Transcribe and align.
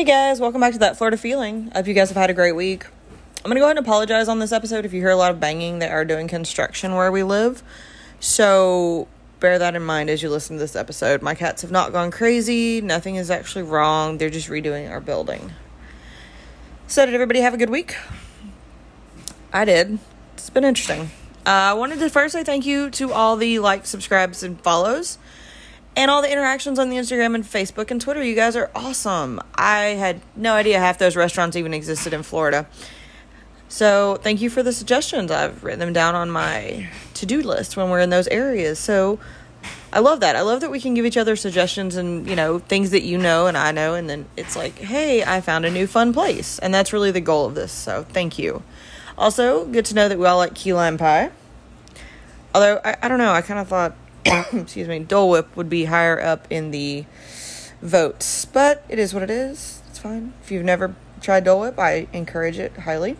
Hey 0.00 0.06
guys, 0.06 0.40
welcome 0.40 0.62
back 0.62 0.72
to 0.72 0.78
That 0.78 0.96
Florida 0.96 1.18
Feeling. 1.18 1.70
I 1.74 1.76
hope 1.76 1.86
you 1.86 1.92
guys 1.92 2.08
have 2.08 2.16
had 2.16 2.30
a 2.30 2.32
great 2.32 2.56
week. 2.56 2.86
I'm 3.44 3.50
gonna 3.50 3.60
go 3.60 3.66
ahead 3.66 3.76
and 3.76 3.84
apologize 3.84 4.28
on 4.28 4.38
this 4.38 4.50
episode 4.50 4.86
if 4.86 4.94
you 4.94 5.00
hear 5.02 5.10
a 5.10 5.14
lot 5.14 5.30
of 5.30 5.38
banging. 5.38 5.78
They 5.78 5.90
are 5.90 6.06
doing 6.06 6.26
construction 6.26 6.94
where 6.94 7.12
we 7.12 7.22
live. 7.22 7.62
So 8.18 9.08
bear 9.40 9.58
that 9.58 9.76
in 9.76 9.82
mind 9.84 10.08
as 10.08 10.22
you 10.22 10.30
listen 10.30 10.56
to 10.56 10.60
this 10.60 10.74
episode. 10.74 11.20
My 11.20 11.34
cats 11.34 11.60
have 11.60 11.70
not 11.70 11.92
gone 11.92 12.10
crazy, 12.10 12.80
nothing 12.80 13.16
is 13.16 13.30
actually 13.30 13.64
wrong. 13.64 14.16
They're 14.16 14.30
just 14.30 14.48
redoing 14.48 14.90
our 14.90 15.00
building. 15.00 15.52
So, 16.86 17.04
did 17.04 17.12
everybody 17.12 17.42
have 17.42 17.52
a 17.52 17.58
good 17.58 17.68
week? 17.68 17.94
I 19.52 19.66
did. 19.66 19.98
It's 20.32 20.48
been 20.48 20.64
interesting. 20.64 21.10
Uh, 21.44 21.50
I 21.50 21.74
wanted 21.74 21.98
to 21.98 22.08
first 22.08 22.32
say 22.32 22.42
thank 22.42 22.64
you 22.64 22.88
to 22.92 23.12
all 23.12 23.36
the 23.36 23.58
likes, 23.58 23.90
subscribes, 23.90 24.42
and 24.42 24.58
follows, 24.62 25.18
and 25.96 26.10
all 26.10 26.22
the 26.22 26.30
interactions 26.30 26.78
on 26.78 26.88
the 26.88 26.96
Instagram 26.96 27.34
and 27.34 27.44
Facebook 27.44 27.90
and 27.90 28.00
Twitter. 28.00 28.22
You 28.22 28.34
guys 28.34 28.56
are 28.56 28.70
awesome. 28.74 29.40
I 29.54 29.80
had 29.98 30.20
no 30.36 30.54
idea 30.54 30.78
half 30.78 30.98
those 30.98 31.16
restaurants 31.16 31.56
even 31.56 31.74
existed 31.74 32.12
in 32.12 32.22
Florida. 32.22 32.66
So, 33.68 34.16
thank 34.16 34.40
you 34.40 34.50
for 34.50 34.64
the 34.64 34.72
suggestions. 34.72 35.30
I've 35.30 35.62
written 35.62 35.78
them 35.78 35.92
down 35.92 36.16
on 36.16 36.28
my 36.28 36.88
to 37.14 37.24
do 37.24 37.40
list 37.40 37.76
when 37.76 37.88
we're 37.88 38.00
in 38.00 38.10
those 38.10 38.26
areas. 38.26 38.80
So, 38.80 39.20
I 39.92 40.00
love 40.00 40.20
that. 40.20 40.34
I 40.34 40.40
love 40.40 40.60
that 40.62 40.70
we 40.70 40.80
can 40.80 40.94
give 40.94 41.06
each 41.06 41.16
other 41.16 41.36
suggestions 41.36 41.94
and, 41.94 42.28
you 42.28 42.34
know, 42.34 42.58
things 42.58 42.90
that 42.90 43.02
you 43.02 43.16
know 43.16 43.46
and 43.46 43.56
I 43.56 43.70
know. 43.70 43.94
And 43.94 44.10
then 44.10 44.26
it's 44.36 44.56
like, 44.56 44.76
hey, 44.78 45.22
I 45.22 45.40
found 45.40 45.66
a 45.66 45.70
new 45.70 45.86
fun 45.86 46.12
place. 46.12 46.58
And 46.58 46.74
that's 46.74 46.92
really 46.92 47.12
the 47.12 47.20
goal 47.20 47.46
of 47.46 47.54
this. 47.54 47.70
So, 47.70 48.04
thank 48.08 48.38
you. 48.40 48.64
Also, 49.16 49.66
good 49.66 49.84
to 49.84 49.94
know 49.94 50.08
that 50.08 50.18
we 50.18 50.26
all 50.26 50.38
like 50.38 50.54
key 50.54 50.72
lime 50.72 50.98
pie. 50.98 51.30
Although, 52.52 52.80
I, 52.84 52.96
I 53.02 53.08
don't 53.08 53.18
know, 53.18 53.32
I 53.32 53.42
kind 53.42 53.60
of 53.60 53.68
thought, 53.68 53.94
excuse 54.52 54.88
me, 54.88 55.00
Dole 55.00 55.30
Whip 55.30 55.56
would 55.56 55.68
be 55.68 55.86
higher 55.86 56.20
up 56.20 56.46
in 56.50 56.70
the 56.70 57.04
votes. 57.82 58.44
But 58.44 58.84
it 58.88 58.98
is 58.98 59.12
what 59.12 59.22
it 59.22 59.30
is. 59.30 59.82
It's 59.88 59.98
fine. 59.98 60.32
If 60.42 60.50
you've 60.50 60.64
never 60.64 60.94
tried 61.20 61.44
Dole 61.44 61.60
Whip, 61.60 61.78
I 61.78 62.06
encourage 62.12 62.58
it 62.58 62.72
highly. 62.78 63.16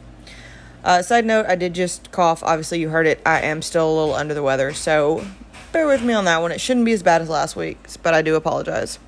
Uh, 0.82 1.02
side 1.02 1.26
note, 1.26 1.46
I 1.46 1.56
did 1.56 1.74
just 1.74 2.10
cough. 2.10 2.42
Obviously, 2.42 2.80
you 2.80 2.88
heard 2.88 3.06
it. 3.06 3.20
I 3.26 3.40
am 3.40 3.60
still 3.60 3.90
a 3.90 3.94
little 3.94 4.14
under 4.14 4.32
the 4.32 4.42
weather. 4.42 4.72
So, 4.72 5.26
bear 5.72 5.86
with 5.86 6.02
me 6.02 6.14
on 6.14 6.24
that 6.24 6.40
one. 6.40 6.52
It 6.52 6.60
shouldn't 6.60 6.86
be 6.86 6.92
as 6.92 7.02
bad 7.02 7.20
as 7.20 7.28
last 7.28 7.56
week's, 7.56 7.96
but 7.96 8.14
I 8.14 8.22
do 8.22 8.34
apologize. 8.34 8.98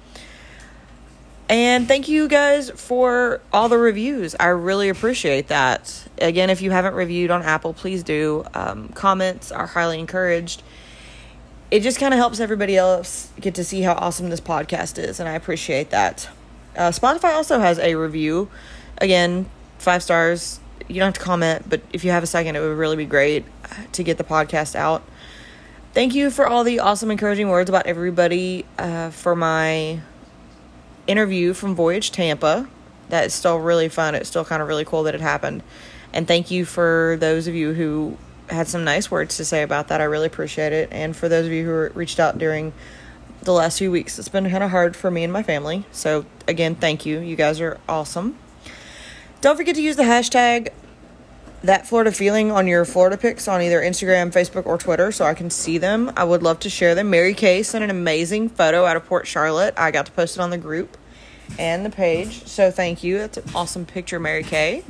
And 1.48 1.86
thank 1.86 2.08
you 2.08 2.28
guys 2.28 2.70
for 2.70 3.40
all 3.52 3.68
the 3.68 3.78
reviews. 3.78 4.34
I 4.38 4.46
really 4.46 4.88
appreciate 4.88 5.48
that. 5.48 6.08
Again, 6.18 6.50
if 6.50 6.62
you 6.62 6.70
haven't 6.70 6.94
reviewed 6.94 7.30
on 7.30 7.42
Apple, 7.42 7.74
please 7.74 8.02
do. 8.02 8.44
Um, 8.54 8.88
comments 8.88 9.52
are 9.52 9.66
highly 9.66 9.98
encouraged. 9.98 10.62
It 11.72 11.82
just 11.82 11.98
kind 11.98 12.12
of 12.12 12.18
helps 12.18 12.38
everybody 12.38 12.76
else 12.76 13.30
get 13.40 13.54
to 13.54 13.64
see 13.64 13.80
how 13.80 13.94
awesome 13.94 14.28
this 14.28 14.42
podcast 14.42 15.02
is, 15.02 15.18
and 15.18 15.26
I 15.26 15.32
appreciate 15.32 15.88
that. 15.88 16.28
Uh, 16.76 16.90
Spotify 16.90 17.32
also 17.32 17.60
has 17.60 17.78
a 17.78 17.94
review. 17.94 18.50
Again, 18.98 19.48
five 19.78 20.02
stars. 20.02 20.60
You 20.86 20.96
don't 20.96 21.06
have 21.06 21.14
to 21.14 21.20
comment, 21.20 21.64
but 21.66 21.80
if 21.90 22.04
you 22.04 22.10
have 22.10 22.22
a 22.22 22.26
second, 22.26 22.56
it 22.56 22.60
would 22.60 22.76
really 22.76 22.96
be 22.96 23.06
great 23.06 23.46
to 23.92 24.02
get 24.02 24.18
the 24.18 24.24
podcast 24.24 24.76
out. 24.76 25.02
Thank 25.94 26.14
you 26.14 26.30
for 26.30 26.46
all 26.46 26.62
the 26.62 26.80
awesome, 26.80 27.10
encouraging 27.10 27.48
words 27.48 27.70
about 27.70 27.86
everybody 27.86 28.66
uh, 28.78 29.08
for 29.08 29.34
my 29.34 30.00
interview 31.06 31.54
from 31.54 31.74
Voyage 31.74 32.10
Tampa. 32.10 32.68
That 33.08 33.24
is 33.24 33.32
still 33.32 33.56
really 33.58 33.88
fun. 33.88 34.14
It's 34.14 34.28
still 34.28 34.44
kind 34.44 34.60
of 34.60 34.68
really 34.68 34.84
cool 34.84 35.04
that 35.04 35.14
it 35.14 35.22
happened. 35.22 35.62
And 36.12 36.28
thank 36.28 36.50
you 36.50 36.66
for 36.66 37.16
those 37.18 37.46
of 37.46 37.54
you 37.54 37.72
who 37.72 38.18
had 38.52 38.68
some 38.68 38.84
nice 38.84 39.10
words 39.10 39.36
to 39.38 39.44
say 39.44 39.62
about 39.62 39.88
that. 39.88 40.00
I 40.00 40.04
really 40.04 40.26
appreciate 40.26 40.72
it. 40.72 40.88
And 40.92 41.16
for 41.16 41.28
those 41.28 41.46
of 41.46 41.52
you 41.52 41.64
who 41.64 41.88
reached 41.94 42.20
out 42.20 42.38
during 42.38 42.72
the 43.42 43.52
last 43.52 43.78
few 43.78 43.90
weeks, 43.90 44.18
it's 44.18 44.28
been 44.28 44.48
kind 44.50 44.62
of 44.62 44.70
hard 44.70 44.94
for 44.94 45.10
me 45.10 45.24
and 45.24 45.32
my 45.32 45.42
family. 45.42 45.84
So, 45.92 46.24
again, 46.46 46.74
thank 46.74 47.04
you. 47.06 47.20
You 47.20 47.36
guys 47.36 47.60
are 47.60 47.78
awesome. 47.88 48.38
Don't 49.40 49.56
forget 49.56 49.74
to 49.74 49.82
use 49.82 49.96
the 49.96 50.04
hashtag 50.04 50.68
that 51.62 51.86
Florida 51.86 52.12
feeling 52.12 52.50
on 52.50 52.66
your 52.66 52.84
Florida 52.84 53.16
pics 53.16 53.46
on 53.46 53.62
either 53.62 53.80
Instagram, 53.80 54.32
Facebook, 54.32 54.66
or 54.66 54.78
Twitter 54.78 55.12
so 55.12 55.24
I 55.24 55.34
can 55.34 55.50
see 55.50 55.78
them. 55.78 56.12
I 56.16 56.24
would 56.24 56.42
love 56.42 56.60
to 56.60 56.70
share 56.70 56.94
them. 56.94 57.10
Mary 57.10 57.34
Kay 57.34 57.62
sent 57.62 57.84
an 57.84 57.90
amazing 57.90 58.48
photo 58.48 58.84
out 58.84 58.96
of 58.96 59.06
Port 59.06 59.26
Charlotte. 59.26 59.74
I 59.76 59.90
got 59.90 60.06
to 60.06 60.12
post 60.12 60.36
it 60.36 60.40
on 60.40 60.50
the 60.50 60.58
group 60.58 60.96
and 61.58 61.84
the 61.84 61.90
page. 61.90 62.46
So 62.46 62.70
thank 62.70 63.04
you. 63.04 63.18
That's 63.18 63.38
an 63.38 63.44
awesome 63.54 63.86
picture, 63.86 64.18
Mary 64.18 64.42
Kay. 64.42 64.84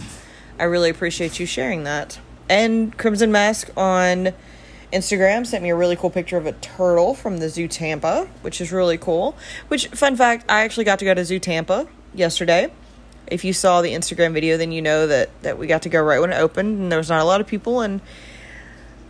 I 0.59 0.65
really 0.65 0.91
appreciate 0.91 1.39
you 1.41 1.47
sharing 1.47 1.85
that. 1.85 2.19
And 2.53 2.97
Crimson 2.99 3.33
Mask 3.33 3.71
on 3.77 4.33
Instagram 4.93 5.47
sent 5.47 5.63
me 5.63 5.71
a 5.71 5.77
really 5.77 5.97
cool 5.97 6.11
picture 6.11 6.37
of 6.37 6.47
a 6.47 6.53
turtle 6.53 7.15
from 7.15 7.39
the 7.39 7.49
Zoo 7.49 7.67
Tampa, 7.67 8.29
which 8.43 8.61
is 8.61 8.71
really 8.71 8.99
cool. 8.99 9.37
Which, 9.69 9.89
fun 9.89 10.17
fact, 10.17 10.45
I 10.51 10.63
actually 10.63 10.85
got 10.85 10.99
to 10.99 11.05
go 11.05 11.15
to 11.15 11.25
Zoo 11.25 11.39
Tampa 11.39 11.89
yesterday 12.15 12.71
if 13.33 13.45
you 13.45 13.53
saw 13.53 13.81
the 13.81 13.93
Instagram 13.93 14.33
video, 14.33 14.57
then 14.57 14.73
you 14.73 14.83
know 14.83 15.07
that 15.07 15.31
that 15.43 15.59
we 15.59 15.67
got 15.67 15.83
to 15.83 15.89
go 15.89 16.03
right 16.03 16.21
when 16.21 16.33
it 16.33 16.37
opened, 16.37 16.79
and 16.79 16.93
there 16.93 16.99
was 16.99 17.09
not 17.09 17.21
a 17.21 17.25
lot 17.25 17.41
of 17.41 17.47
people, 17.47 17.81
and 17.81 18.01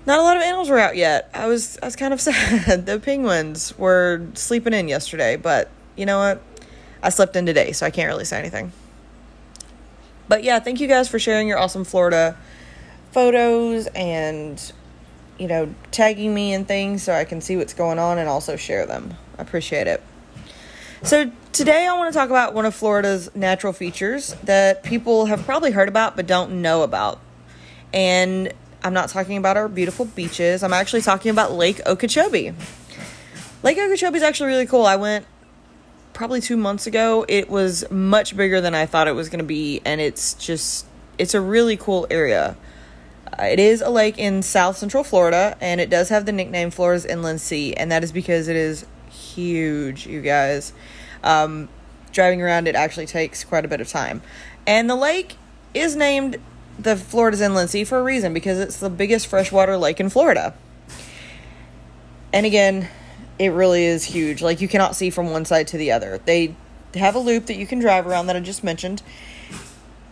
not 0.07 0.19
a 0.19 0.23
lot 0.23 0.37
of 0.37 0.43
animals 0.43 0.71
were 0.71 0.79
out 0.79 0.97
yet. 0.97 1.29
I 1.35 1.47
was 1.47 1.79
I 1.83 1.87
was 1.87 1.97
kind 1.97 2.15
of 2.15 2.21
sad. 2.29 2.87
the 2.87 3.01
penguins 3.01 3.77
were 3.77 4.27
sleeping 4.35 4.73
in 4.73 4.89
yesterday, 4.89 5.37
but 5.37 5.71
you 5.97 6.07
know 6.07 6.19
what? 6.19 6.43
I 7.03 7.09
slept 7.09 7.35
in 7.35 7.47
today, 7.47 7.73
so 7.73 7.85
I 7.85 7.91
can't 7.91 8.09
really 8.09 8.25
say 8.25 8.39
anything. 8.39 8.73
But 10.29 10.45
yeah, 10.45 10.61
thank 10.61 10.81
you 10.81 10.87
guys 10.87 11.09
for 11.09 11.19
sharing 11.19 11.49
your 11.49 11.59
awesome 11.59 11.85
Florida 11.85 12.37
photos 13.13 13.87
and 13.89 14.73
you 15.39 15.47
know 15.47 15.75
tagging 15.91 16.35
me 16.35 16.53
and 16.53 16.67
things 16.67 17.03
so 17.03 17.13
I 17.13 17.25
can 17.25 17.41
see 17.41 17.57
what's 17.57 17.75
going 17.75 17.99
on 17.99 18.19
and 18.19 18.29
also 18.29 18.57
share 18.57 18.87
them. 18.87 19.15
I 19.39 19.43
appreciate 19.43 19.87
it. 19.87 20.03
So, 21.05 21.33
today 21.53 21.87
I 21.89 21.97
want 21.97 22.13
to 22.13 22.17
talk 22.19 22.31
about 22.31 22.55
one 22.55 22.65
of 22.65 22.75
Florida's 22.77 23.35
natural 23.35 23.73
features 23.73 24.35
that 24.45 24.85
people 24.85 25.27
have 25.27 25.45
probably 25.45 25.73
heard 25.73 25.89
about 25.89 26.15
but 26.15 26.29
don't 26.29 26.63
know 26.63 26.83
about. 26.83 27.19
And 27.93 28.53
I'm 28.85 28.95
not 28.95 29.09
talking 29.09 29.37
about 29.37 29.57
our 29.57 29.69
beautiful 29.69 30.05
beaches, 30.05 30.63
I'm 30.63 30.73
actually 30.73 31.03
talking 31.03 31.31
about 31.31 31.53
Lake 31.53 31.81
Okeechobee. 31.87 32.53
Lake 33.63 33.79
Okeechobee 33.79 34.17
is 34.17 34.23
actually 34.23 34.49
really 34.49 34.67
cool. 34.67 34.87
I 34.87 34.97
went 34.97 35.27
probably 36.13 36.41
two 36.41 36.57
months 36.57 36.87
ago. 36.87 37.25
It 37.29 37.49
was 37.49 37.89
much 37.91 38.37
bigger 38.37 38.61
than 38.61 38.75
I 38.75 38.87
thought 38.87 39.09
it 39.09 39.13
was 39.13 39.29
going 39.29 39.39
to 39.39 39.45
be, 39.45 39.81
and 39.85 40.01
it's 40.01 40.35
just, 40.35 40.87
it's 41.19 41.35
a 41.35 41.41
really 41.41 41.77
cool 41.77 42.07
area. 42.11 42.57
Uh, 43.39 43.45
it 43.45 43.59
is 43.59 43.81
a 43.81 43.91
lake 43.91 44.19
in 44.19 44.43
south 44.43 44.77
central 44.77 45.05
Florida, 45.05 45.57
and 45.61 45.81
it 45.81 45.89
does 45.89 46.11
have 46.11 46.27
the 46.27 46.33
nickname 46.33 46.71
Florida's 46.71 47.07
Inland 47.07 47.41
Sea, 47.41 47.75
and 47.75 47.91
that 47.91 48.05
is 48.05 48.13
because 48.13 48.49
it 48.49 48.57
is 48.57 48.85
huge, 49.11 50.07
you 50.07 50.21
guys. 50.21 50.73
Um, 51.23 51.69
driving 52.13 52.43
around 52.43 52.69
it 52.69 52.75
actually 52.75 53.07
takes 53.07 53.43
quite 53.45 53.65
a 53.65 53.69
bit 53.69 53.81
of 53.81 53.89
time. 53.89 54.23
And 54.67 54.89
the 54.89 54.97
lake 54.97 55.37
is 55.75 55.97
named 55.97 56.39
the 56.79 56.97
Florida's 56.97 57.41
Inland 57.41 57.71
Sea 57.71 57.85
for 57.85 57.99
a 57.99 58.03
reason 58.03 58.35
because 58.35 58.59
it's 58.59 58.79
the 58.79 58.91
biggest 58.91 59.27
freshwater 59.27 59.77
lake 59.77 59.99
in 59.99 60.11
Florida. 60.11 60.55
And 62.33 62.47
again, 62.47 62.89
it 63.39 63.49
really 63.49 63.85
is 63.85 64.05
huge. 64.05 64.43
Like 64.43 64.61
you 64.61 64.69
cannot 64.69 64.95
see 64.95 65.11
from 65.11 65.31
one 65.31 65.45
side 65.45 65.69
to 65.69 65.79
the 65.79 65.93
other. 65.93 66.21
They 66.25 66.55
have 66.95 67.15
a 67.15 67.19
loop 67.19 67.47
that 67.47 67.57
you 67.57 67.67
can 67.67 67.79
drive 67.79 68.07
around 68.07 68.27
that 68.27 68.37
I 68.37 68.41
just 68.41 68.63
mentioned. 68.63 69.03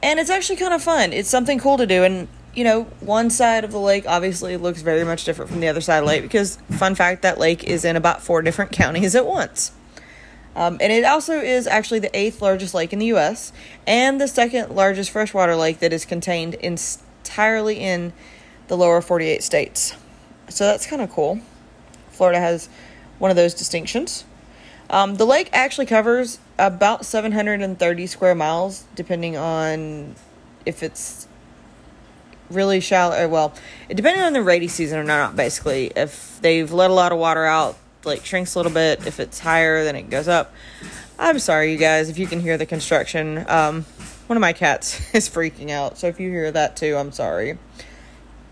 And 0.02 0.18
it's 0.18 0.30
actually 0.30 0.56
kind 0.56 0.72
of 0.72 0.82
fun. 0.82 1.12
It's 1.12 1.28
something 1.28 1.58
cool 1.58 1.76
to 1.76 1.86
do 1.86 2.04
and 2.04 2.28
you 2.54 2.64
know, 2.64 2.84
one 3.00 3.30
side 3.30 3.64
of 3.64 3.72
the 3.72 3.78
lake 3.78 4.04
obviously 4.06 4.56
looks 4.56 4.82
very 4.82 5.04
much 5.04 5.24
different 5.24 5.50
from 5.50 5.60
the 5.60 5.68
other 5.68 5.80
side 5.80 5.98
of 5.98 6.04
the 6.04 6.08
lake 6.08 6.22
because, 6.22 6.56
fun 6.70 6.94
fact, 6.94 7.22
that 7.22 7.38
lake 7.38 7.64
is 7.64 7.84
in 7.84 7.96
about 7.96 8.22
four 8.22 8.42
different 8.42 8.72
counties 8.72 9.14
at 9.14 9.26
once. 9.26 9.72
Um, 10.56 10.78
and 10.80 10.92
it 10.92 11.04
also 11.04 11.34
is 11.34 11.66
actually 11.68 12.00
the 12.00 12.16
eighth 12.16 12.42
largest 12.42 12.74
lake 12.74 12.92
in 12.92 12.98
the 12.98 13.06
U.S. 13.06 13.52
and 13.86 14.20
the 14.20 14.26
second 14.26 14.74
largest 14.74 15.10
freshwater 15.10 15.54
lake 15.54 15.78
that 15.78 15.92
is 15.92 16.04
contained 16.04 16.54
entirely 16.54 17.76
in 17.76 18.12
the 18.66 18.76
lower 18.76 19.00
48 19.00 19.42
states. 19.42 19.94
So 20.48 20.64
that's 20.64 20.86
kind 20.86 21.00
of 21.00 21.10
cool. 21.10 21.40
Florida 22.10 22.40
has 22.40 22.68
one 23.18 23.30
of 23.30 23.36
those 23.36 23.54
distinctions. 23.54 24.24
Um, 24.90 25.14
the 25.14 25.24
lake 25.24 25.50
actually 25.52 25.86
covers 25.86 26.40
about 26.58 27.06
730 27.06 28.06
square 28.08 28.34
miles, 28.34 28.84
depending 28.96 29.36
on 29.36 30.16
if 30.66 30.82
it's 30.82 31.28
really 32.50 32.80
shallow. 32.80 33.28
Well, 33.28 33.54
it 33.88 33.94
depending 33.94 34.22
on 34.22 34.32
the 34.32 34.42
rainy 34.42 34.68
season 34.68 34.98
or 34.98 35.04
not. 35.04 35.36
Basically, 35.36 35.92
if 35.96 36.38
they've 36.42 36.70
let 36.70 36.90
a 36.90 36.94
lot 36.94 37.12
of 37.12 37.18
water 37.18 37.44
out, 37.44 37.76
like 38.04 38.24
shrinks 38.24 38.54
a 38.54 38.58
little 38.58 38.72
bit. 38.72 39.06
If 39.06 39.20
it's 39.20 39.38
higher, 39.38 39.84
then 39.84 39.96
it 39.96 40.10
goes 40.10 40.28
up. 40.28 40.52
I'm 41.18 41.38
sorry, 41.38 41.72
you 41.72 41.78
guys, 41.78 42.08
if 42.08 42.18
you 42.18 42.26
can 42.26 42.40
hear 42.40 42.56
the 42.56 42.66
construction. 42.66 43.44
Um, 43.48 43.84
one 44.26 44.36
of 44.36 44.40
my 44.40 44.52
cats 44.52 45.00
is 45.14 45.28
freaking 45.28 45.70
out, 45.70 45.98
so 45.98 46.06
if 46.06 46.18
you 46.18 46.30
hear 46.30 46.50
that 46.50 46.76
too, 46.76 46.96
I'm 46.96 47.12
sorry. 47.12 47.58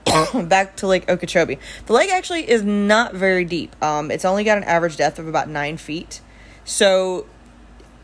Back 0.35 0.77
to 0.77 0.87
Lake 0.87 1.09
Okeechobee. 1.09 1.59
The 1.87 1.93
lake 1.93 2.11
actually 2.11 2.49
is 2.49 2.63
not 2.63 3.15
very 3.15 3.45
deep. 3.45 3.75
Um, 3.83 4.11
it's 4.11 4.25
only 4.25 4.45
got 4.45 4.59
an 4.59 4.65
average 4.65 4.97
depth 4.97 5.19
of 5.19 5.29
about 5.29 5.49
nine 5.49 5.77
feet. 5.77 6.21
So, 6.65 7.27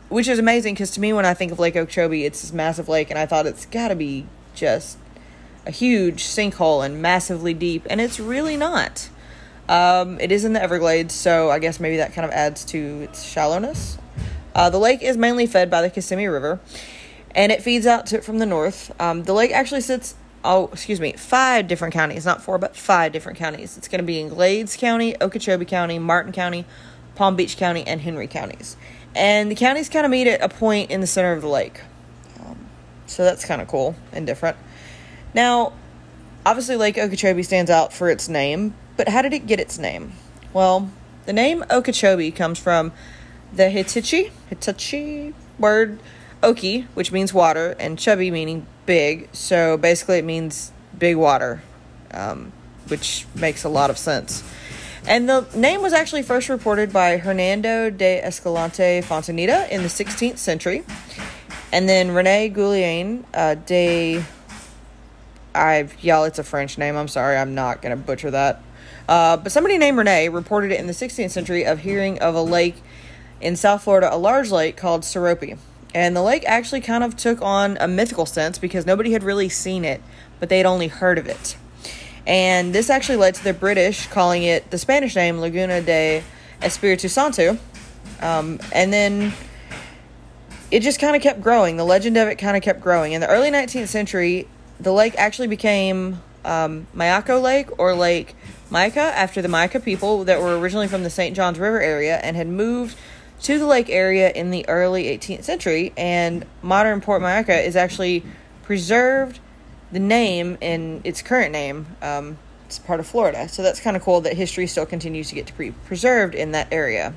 which 0.09 0.27
is 0.27 0.39
amazing 0.39 0.73
because 0.73 0.91
to 0.91 0.99
me, 0.99 1.13
when 1.13 1.25
I 1.25 1.33
think 1.33 1.51
of 1.51 1.59
Lake 1.59 1.75
Okeechobee, 1.75 2.25
it's 2.25 2.41
this 2.41 2.51
massive 2.51 2.89
lake, 2.89 3.09
and 3.09 3.19
I 3.19 3.25
thought 3.25 3.45
it's 3.45 3.65
got 3.65 3.89
to 3.89 3.95
be 3.95 4.25
just 4.55 4.97
a 5.65 5.71
huge 5.71 6.23
sinkhole 6.23 6.85
and 6.85 7.01
massively 7.01 7.53
deep, 7.53 7.85
and 7.89 7.99
it's 7.99 8.19
really 8.19 8.57
not. 8.57 9.09
Um, 9.67 10.19
it 10.19 10.31
is 10.31 10.45
in 10.45 10.53
the 10.53 10.61
Everglades, 10.61 11.13
so 11.13 11.49
I 11.49 11.59
guess 11.59 11.79
maybe 11.79 11.97
that 11.97 12.13
kind 12.13 12.25
of 12.25 12.31
adds 12.31 12.65
to 12.65 13.01
its 13.01 13.23
shallowness. 13.23 13.97
Uh, 14.53 14.69
the 14.69 14.77
lake 14.77 15.01
is 15.01 15.17
mainly 15.17 15.47
fed 15.47 15.69
by 15.69 15.81
the 15.81 15.89
Kissimmee 15.89 16.27
River, 16.27 16.59
and 17.33 17.51
it 17.51 17.61
feeds 17.61 17.85
out 17.85 18.05
to 18.07 18.17
it 18.17 18.23
from 18.23 18.39
the 18.39 18.45
north. 18.45 18.93
Um, 19.01 19.23
the 19.23 19.33
lake 19.33 19.51
actually 19.51 19.81
sits, 19.81 20.15
oh, 20.43 20.69
excuse 20.71 21.01
me, 21.01 21.13
five 21.13 21.67
different 21.67 21.93
counties, 21.93 22.25
not 22.25 22.41
four, 22.43 22.57
but 22.57 22.75
five 22.75 23.11
different 23.11 23.37
counties. 23.37 23.77
It's 23.77 23.87
going 23.87 23.99
to 23.99 24.05
be 24.05 24.19
in 24.19 24.29
Glades 24.29 24.77
County, 24.77 25.19
Okeechobee 25.19 25.65
County, 25.65 25.99
Martin 25.99 26.31
County, 26.31 26.65
Palm 27.15 27.35
Beach 27.35 27.57
County, 27.57 27.85
and 27.85 28.01
Hendry 28.01 28.27
counties. 28.27 28.77
And 29.15 29.49
the 29.49 29.55
counties 29.55 29.89
kind 29.89 30.05
of 30.05 30.11
meet 30.11 30.27
at 30.27 30.41
a 30.41 30.49
point 30.49 30.91
in 30.91 31.01
the 31.01 31.07
center 31.07 31.31
of 31.31 31.41
the 31.41 31.47
lake. 31.47 31.81
Um, 32.45 32.57
so 33.07 33.23
that's 33.23 33.45
kind 33.45 33.61
of 33.61 33.67
cool 33.67 33.95
and 34.11 34.27
different. 34.27 34.57
Now, 35.35 35.73
obviously, 36.45 36.77
Lake 36.77 36.97
Okeechobee 36.97 37.43
stands 37.43 37.69
out 37.69 37.91
for 37.91 38.09
its 38.09 38.29
name, 38.29 38.73
but 38.95 39.09
how 39.09 39.21
did 39.21 39.33
it 39.33 39.45
get 39.45 39.59
its 39.59 39.77
name? 39.77 40.13
Well, 40.53 40.89
the 41.25 41.33
name 41.33 41.65
Okeechobee 41.69 42.31
comes 42.31 42.57
from 42.57 42.93
the 43.53 43.69
Hittite, 43.69 44.31
Hittite 44.49 45.35
word 45.59 45.99
Oki, 46.41 46.87
which 46.93 47.11
means 47.11 47.33
water, 47.33 47.75
and 47.79 47.99
chubby 47.99 48.31
meaning 48.31 48.65
big. 48.85 49.27
So 49.33 49.75
basically, 49.75 50.19
it 50.19 50.25
means 50.25 50.71
big 50.97 51.17
water, 51.17 51.61
um, 52.11 52.53
which 52.87 53.25
makes 53.35 53.65
a 53.65 53.69
lot 53.69 53.89
of 53.89 53.97
sense. 53.97 54.41
And 55.05 55.27
the 55.27 55.45
name 55.53 55.81
was 55.81 55.91
actually 55.91 56.23
first 56.23 56.47
reported 56.47 56.93
by 56.93 57.17
Hernando 57.17 57.89
de 57.89 58.21
Escalante 58.23 59.01
Fontaneda 59.01 59.69
in 59.69 59.83
the 59.83 59.89
16th 59.89 60.37
century. 60.37 60.83
And 61.73 61.89
then 61.89 62.11
Rene 62.11 62.49
Guillain 62.51 63.25
uh, 63.33 63.55
de. 63.55 64.23
I 65.55 65.87
y'all, 66.01 66.25
it's 66.25 66.39
a 66.39 66.43
French 66.43 66.77
name. 66.77 66.95
I'm 66.95 67.07
sorry, 67.07 67.37
I'm 67.37 67.55
not 67.55 67.81
gonna 67.81 67.95
butcher 67.95 68.31
that. 68.31 68.61
Uh, 69.07 69.37
but 69.37 69.51
somebody 69.51 69.77
named 69.77 69.97
Rene 69.97 70.29
reported 70.29 70.71
it 70.71 70.79
in 70.79 70.87
the 70.87 70.93
16th 70.93 71.31
century 71.31 71.65
of 71.65 71.79
hearing 71.79 72.19
of 72.19 72.35
a 72.35 72.41
lake 72.41 72.75
in 73.39 73.55
South 73.55 73.83
Florida, 73.83 74.13
a 74.13 74.17
large 74.17 74.51
lake 74.51 74.77
called 74.77 75.01
Serope. 75.01 75.57
And 75.93 76.15
the 76.15 76.21
lake 76.21 76.43
actually 76.45 76.81
kind 76.81 77.03
of 77.03 77.15
took 77.15 77.41
on 77.41 77.77
a 77.79 77.87
mythical 77.87 78.25
sense 78.25 78.57
because 78.57 78.85
nobody 78.85 79.11
had 79.11 79.23
really 79.23 79.47
seen 79.47 79.85
it, 79.85 80.01
but 80.39 80.49
they 80.49 80.57
had 80.57 80.65
only 80.65 80.87
heard 80.87 81.17
of 81.17 81.27
it. 81.27 81.55
And 82.27 82.73
this 82.73 82.89
actually 82.89 83.17
led 83.17 83.35
to 83.35 83.43
the 83.43 83.53
British 83.53 84.07
calling 84.07 84.43
it 84.43 84.71
the 84.71 84.77
Spanish 84.77 85.15
name 85.15 85.39
Laguna 85.39 85.81
de 85.81 86.23
Espiritu 86.61 87.07
Santo. 87.07 87.57
Um, 88.21 88.59
and 88.71 88.91
then 88.91 89.33
it 90.71 90.81
just 90.81 90.99
kind 90.99 91.15
of 91.15 91.21
kept 91.21 91.41
growing. 91.41 91.77
The 91.77 91.85
legend 91.85 92.17
of 92.17 92.27
it 92.27 92.35
kind 92.35 92.57
of 92.57 92.63
kept 92.63 92.81
growing. 92.81 93.13
In 93.13 93.21
the 93.21 93.27
early 93.29 93.51
19th 93.51 93.87
century, 93.87 94.47
the 94.79 94.91
lake 94.91 95.15
actually 95.17 95.47
became 95.47 96.21
um, 96.43 96.87
Mayaco 96.95 97.41
Lake 97.41 97.79
or 97.79 97.95
Lake 97.95 98.35
Mayaca 98.69 98.97
after 98.97 99.41
the 99.41 99.47
Mayaca 99.47 99.83
people 99.83 100.23
that 100.25 100.39
were 100.39 100.57
originally 100.57 100.87
from 100.87 101.03
the 101.03 101.09
St. 101.09 101.35
Johns 101.35 101.59
River 101.59 101.81
area 101.81 102.17
and 102.17 102.35
had 102.35 102.47
moved 102.47 102.97
to 103.41 103.59
the 103.59 103.65
lake 103.65 103.89
area 103.89 104.31
in 104.31 104.51
the 104.51 104.67
early 104.67 105.05
18th 105.05 105.43
century. 105.43 105.93
And 105.97 106.45
modern 106.61 107.01
Port 107.01 107.21
Mayaca 107.21 107.65
is 107.65 107.75
actually 107.75 108.23
preserved 108.63 109.39
the 109.91 109.99
name 109.99 110.57
in 110.61 111.01
its 111.03 111.21
current 111.21 111.51
name. 111.51 111.87
Um, 112.01 112.37
it's 112.65 112.79
part 112.79 112.99
of 112.99 113.07
Florida. 113.07 113.47
So 113.47 113.61
that's 113.61 113.79
kind 113.79 113.95
of 113.95 114.03
cool 114.03 114.21
that 114.21 114.35
history 114.35 114.67
still 114.67 114.85
continues 114.85 115.29
to 115.29 115.35
get 115.35 115.47
to 115.47 115.57
be 115.57 115.71
preserved 115.71 116.35
in 116.35 116.51
that 116.51 116.67
area. 116.71 117.13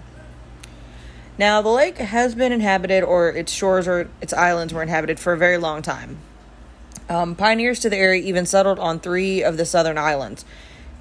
Now, 1.39 1.63
the 1.63 1.69
lake 1.69 1.99
has 1.99 2.35
been 2.35 2.51
inhabited, 2.51 3.05
or 3.05 3.29
its 3.29 3.53
shores 3.53 3.87
or 3.87 4.11
its 4.21 4.33
islands 4.33 4.75
were 4.75 4.83
inhabited 4.83 5.21
for 5.21 5.33
a 5.33 5.39
very 5.39 5.57
long 5.57 5.83
time. 5.83 6.19
Um, 7.09 7.35
pioneers 7.35 7.81
to 7.81 7.91
the 7.91 7.97
area 7.97 8.23
even 8.23 8.45
settled 8.47 8.79
on 8.79 9.01
three 9.01 9.43
of 9.43 9.57
the 9.57 9.65
southern 9.65 9.97
islands 9.97 10.45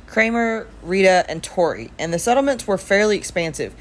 Kreamer, 0.08 0.68
Ritta, 0.82 1.26
and 1.30 1.44
Torry. 1.44 1.92
And 2.00 2.14
the 2.14 2.20
settlements 2.20 2.66
were 2.66 2.78
fairly 2.78 3.18
expansive. 3.18 3.76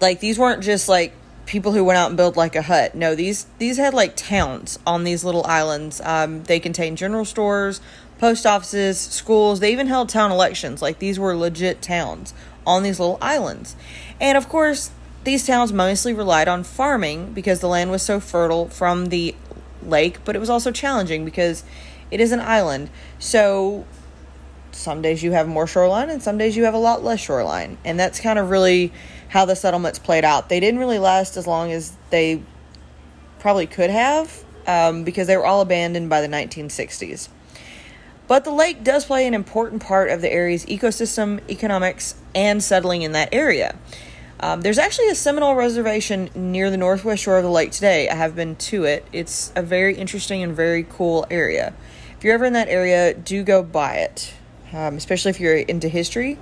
Like, 0.00 0.18
these 0.18 0.38
weren't 0.38 0.62
just 0.62 0.88
like 0.88 1.14
people 1.46 1.72
who 1.72 1.84
went 1.84 1.98
out 1.98 2.08
and 2.08 2.16
built 2.16 2.36
like 2.36 2.56
a 2.56 2.62
hut. 2.62 2.94
No, 2.94 3.14
these 3.14 3.46
these 3.58 3.76
had 3.76 3.94
like 3.94 4.16
towns 4.16 4.78
on 4.86 5.04
these 5.04 5.24
little 5.24 5.44
islands. 5.46 6.00
Um, 6.04 6.44
they 6.44 6.60
contained 6.60 6.98
general 6.98 7.24
stores, 7.24 7.80
post 8.18 8.46
offices, 8.46 8.98
schools. 8.98 9.60
They 9.60 9.72
even 9.72 9.86
held 9.86 10.08
town 10.08 10.30
elections. 10.30 10.82
Like 10.82 10.98
these 10.98 11.18
were 11.18 11.36
legit 11.36 11.82
towns 11.82 12.34
on 12.66 12.82
these 12.82 13.00
little 13.00 13.18
islands. 13.20 13.76
And 14.20 14.38
of 14.38 14.48
course, 14.48 14.90
these 15.24 15.46
towns 15.46 15.72
mostly 15.72 16.12
relied 16.12 16.48
on 16.48 16.64
farming 16.64 17.32
because 17.32 17.60
the 17.60 17.68
land 17.68 17.90
was 17.90 18.02
so 18.02 18.20
fertile 18.20 18.68
from 18.68 19.06
the 19.06 19.34
lake, 19.88 20.24
but 20.24 20.36
it 20.36 20.38
was 20.38 20.50
also 20.50 20.70
challenging 20.70 21.24
because 21.24 21.64
it 22.10 22.20
is 22.20 22.32
an 22.32 22.40
island. 22.40 22.90
So 23.18 23.86
some 24.72 25.02
days 25.02 25.22
you 25.22 25.32
have 25.32 25.48
more 25.48 25.66
shoreline 25.66 26.10
and 26.10 26.22
some 26.22 26.38
days 26.38 26.56
you 26.56 26.64
have 26.64 26.74
a 26.74 26.78
lot 26.78 27.02
less 27.02 27.20
shoreline. 27.20 27.78
And 27.84 27.98
that's 27.98 28.20
kind 28.20 28.38
of 28.38 28.50
really 28.50 28.92
how 29.28 29.44
the 29.44 29.56
settlements 29.56 29.98
played 29.98 30.24
out. 30.24 30.48
They 30.48 30.60
didn't 30.60 30.80
really 30.80 30.98
last 30.98 31.36
as 31.36 31.46
long 31.46 31.72
as 31.72 31.92
they 32.10 32.42
probably 33.38 33.66
could 33.66 33.90
have 33.90 34.44
um, 34.66 35.04
because 35.04 35.26
they 35.26 35.36
were 35.36 35.46
all 35.46 35.60
abandoned 35.60 36.08
by 36.08 36.20
the 36.20 36.28
1960s. 36.28 37.28
But 38.28 38.44
the 38.44 38.52
lake 38.52 38.84
does 38.84 39.04
play 39.04 39.26
an 39.26 39.34
important 39.34 39.82
part 39.82 40.10
of 40.10 40.20
the 40.20 40.32
area's 40.32 40.64
ecosystem, 40.66 41.40
economics, 41.50 42.14
and 42.34 42.62
settling 42.62 43.02
in 43.02 43.12
that 43.12 43.28
area. 43.32 43.76
Um, 44.42 44.60
there's 44.60 44.78
actually 44.78 45.08
a 45.08 45.14
Seminole 45.14 45.54
reservation 45.54 46.28
near 46.34 46.68
the 46.70 46.76
northwest 46.76 47.22
shore 47.22 47.38
of 47.38 47.44
the 47.44 47.50
lake 47.50 47.70
today. 47.70 48.08
I 48.08 48.14
have 48.14 48.34
been 48.34 48.56
to 48.56 48.84
it. 48.84 49.06
It's 49.12 49.52
a 49.54 49.62
very 49.62 49.96
interesting 49.96 50.42
and 50.42 50.54
very 50.54 50.82
cool 50.82 51.26
area. 51.30 51.72
If 52.18 52.24
you're 52.24 52.34
ever 52.34 52.44
in 52.44 52.52
that 52.52 52.68
area, 52.68 53.14
do 53.14 53.44
go 53.44 53.62
by 53.62 53.96
it 53.96 54.34
um, 54.72 54.96
especially 54.96 55.30
if 55.30 55.40
you're 55.40 55.56
into 55.56 55.88
history. 55.88 56.38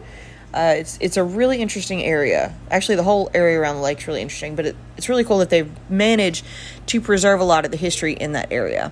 Uh, 0.53 0.75
it's 0.79 0.99
it's 1.01 1.17
a 1.17 1.23
really 1.23 1.63
interesting 1.63 2.03
area. 2.03 2.55
Actually, 2.71 2.97
the 2.97 3.05
whole 3.05 3.31
area 3.35 3.61
around 3.61 3.77
the 3.77 3.83
lake 3.83 3.99
is 3.99 4.07
really 4.09 4.23
interesting, 4.23 4.57
but 4.57 4.67
it, 4.67 4.77
it's 4.97 5.09
really 5.09 5.23
cool 5.23 5.39
that 5.39 5.51
they've 5.51 5.71
managed 5.89 6.45
to 6.87 7.01
preserve 7.01 7.41
a 7.41 7.45
lot 7.45 7.65
of 7.65 7.71
the 7.71 7.77
history 7.77 8.15
in 8.15 8.33
that 8.33 8.51
area. 8.51 8.91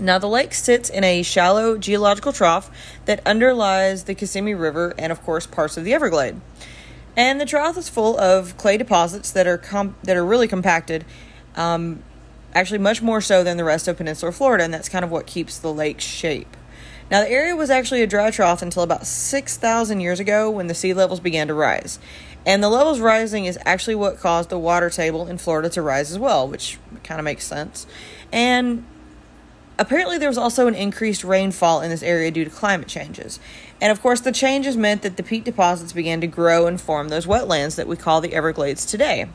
Now, 0.00 0.18
the 0.18 0.28
lake 0.28 0.54
sits 0.54 0.88
in 0.88 1.04
a 1.04 1.22
shallow 1.22 1.76
geological 1.76 2.32
trough 2.32 2.70
that 3.04 3.24
underlies 3.26 4.04
the 4.04 4.14
Kissimmee 4.14 4.54
River 4.54 4.94
and, 4.96 5.12
of 5.12 5.22
course, 5.22 5.46
parts 5.46 5.76
of 5.76 5.84
the 5.84 5.92
Everglade. 5.92 6.40
And 7.16 7.40
the 7.40 7.46
trough 7.46 7.76
is 7.76 7.88
full 7.88 8.18
of 8.18 8.56
clay 8.56 8.76
deposits 8.76 9.30
that 9.32 9.46
are 9.46 9.58
com- 9.58 9.96
that 10.02 10.16
are 10.16 10.24
really 10.24 10.48
compacted, 10.48 11.04
um, 11.56 12.02
actually 12.54 12.78
much 12.78 13.02
more 13.02 13.20
so 13.20 13.44
than 13.44 13.56
the 13.56 13.64
rest 13.64 13.86
of 13.88 13.98
Peninsular 13.98 14.32
Florida, 14.32 14.64
and 14.64 14.72
that's 14.72 14.88
kind 14.88 15.04
of 15.04 15.10
what 15.10 15.26
keeps 15.26 15.58
the 15.58 15.72
lake's 15.72 16.04
shape. 16.04 16.56
Now, 17.10 17.20
the 17.20 17.30
area 17.30 17.54
was 17.54 17.68
actually 17.68 18.00
a 18.00 18.06
dry 18.06 18.30
trough 18.30 18.62
until 18.62 18.82
about 18.82 19.06
6,000 19.06 20.00
years 20.00 20.18
ago 20.18 20.50
when 20.50 20.68
the 20.68 20.74
sea 20.74 20.94
levels 20.94 21.20
began 21.20 21.48
to 21.48 21.54
rise. 21.54 21.98
And 22.46 22.62
the 22.62 22.70
levels 22.70 23.00
rising 23.00 23.44
is 23.44 23.58
actually 23.66 23.96
what 23.96 24.18
caused 24.18 24.48
the 24.48 24.58
water 24.58 24.88
table 24.88 25.26
in 25.26 25.36
Florida 25.36 25.68
to 25.70 25.82
rise 25.82 26.10
as 26.10 26.18
well, 26.18 26.48
which 26.48 26.78
kind 27.04 27.20
of 27.20 27.24
makes 27.24 27.44
sense. 27.44 27.86
And 28.32 28.84
apparently, 29.82 30.18
there 30.18 30.28
was 30.28 30.38
also 30.38 30.66
an 30.66 30.74
increased 30.74 31.24
rainfall 31.24 31.82
in 31.82 31.90
this 31.90 32.02
area 32.02 32.30
due 32.30 32.44
to 32.44 32.50
climate 32.50 32.88
changes. 32.88 33.38
And 33.80 33.92
of 33.92 34.00
course, 34.00 34.20
the 34.20 34.32
changes 34.32 34.76
meant 34.76 35.02
that 35.02 35.16
the 35.16 35.22
peat 35.22 35.44
deposits 35.44 35.92
began 35.92 36.20
to 36.20 36.26
grow 36.26 36.66
and 36.66 36.80
form 36.80 37.08
those 37.08 37.26
wetlands 37.26 37.76
that 37.76 37.86
we 37.86 37.96
call 37.96 38.20
the 38.20 38.32
Everglades 38.32 38.86
today. 38.86 39.26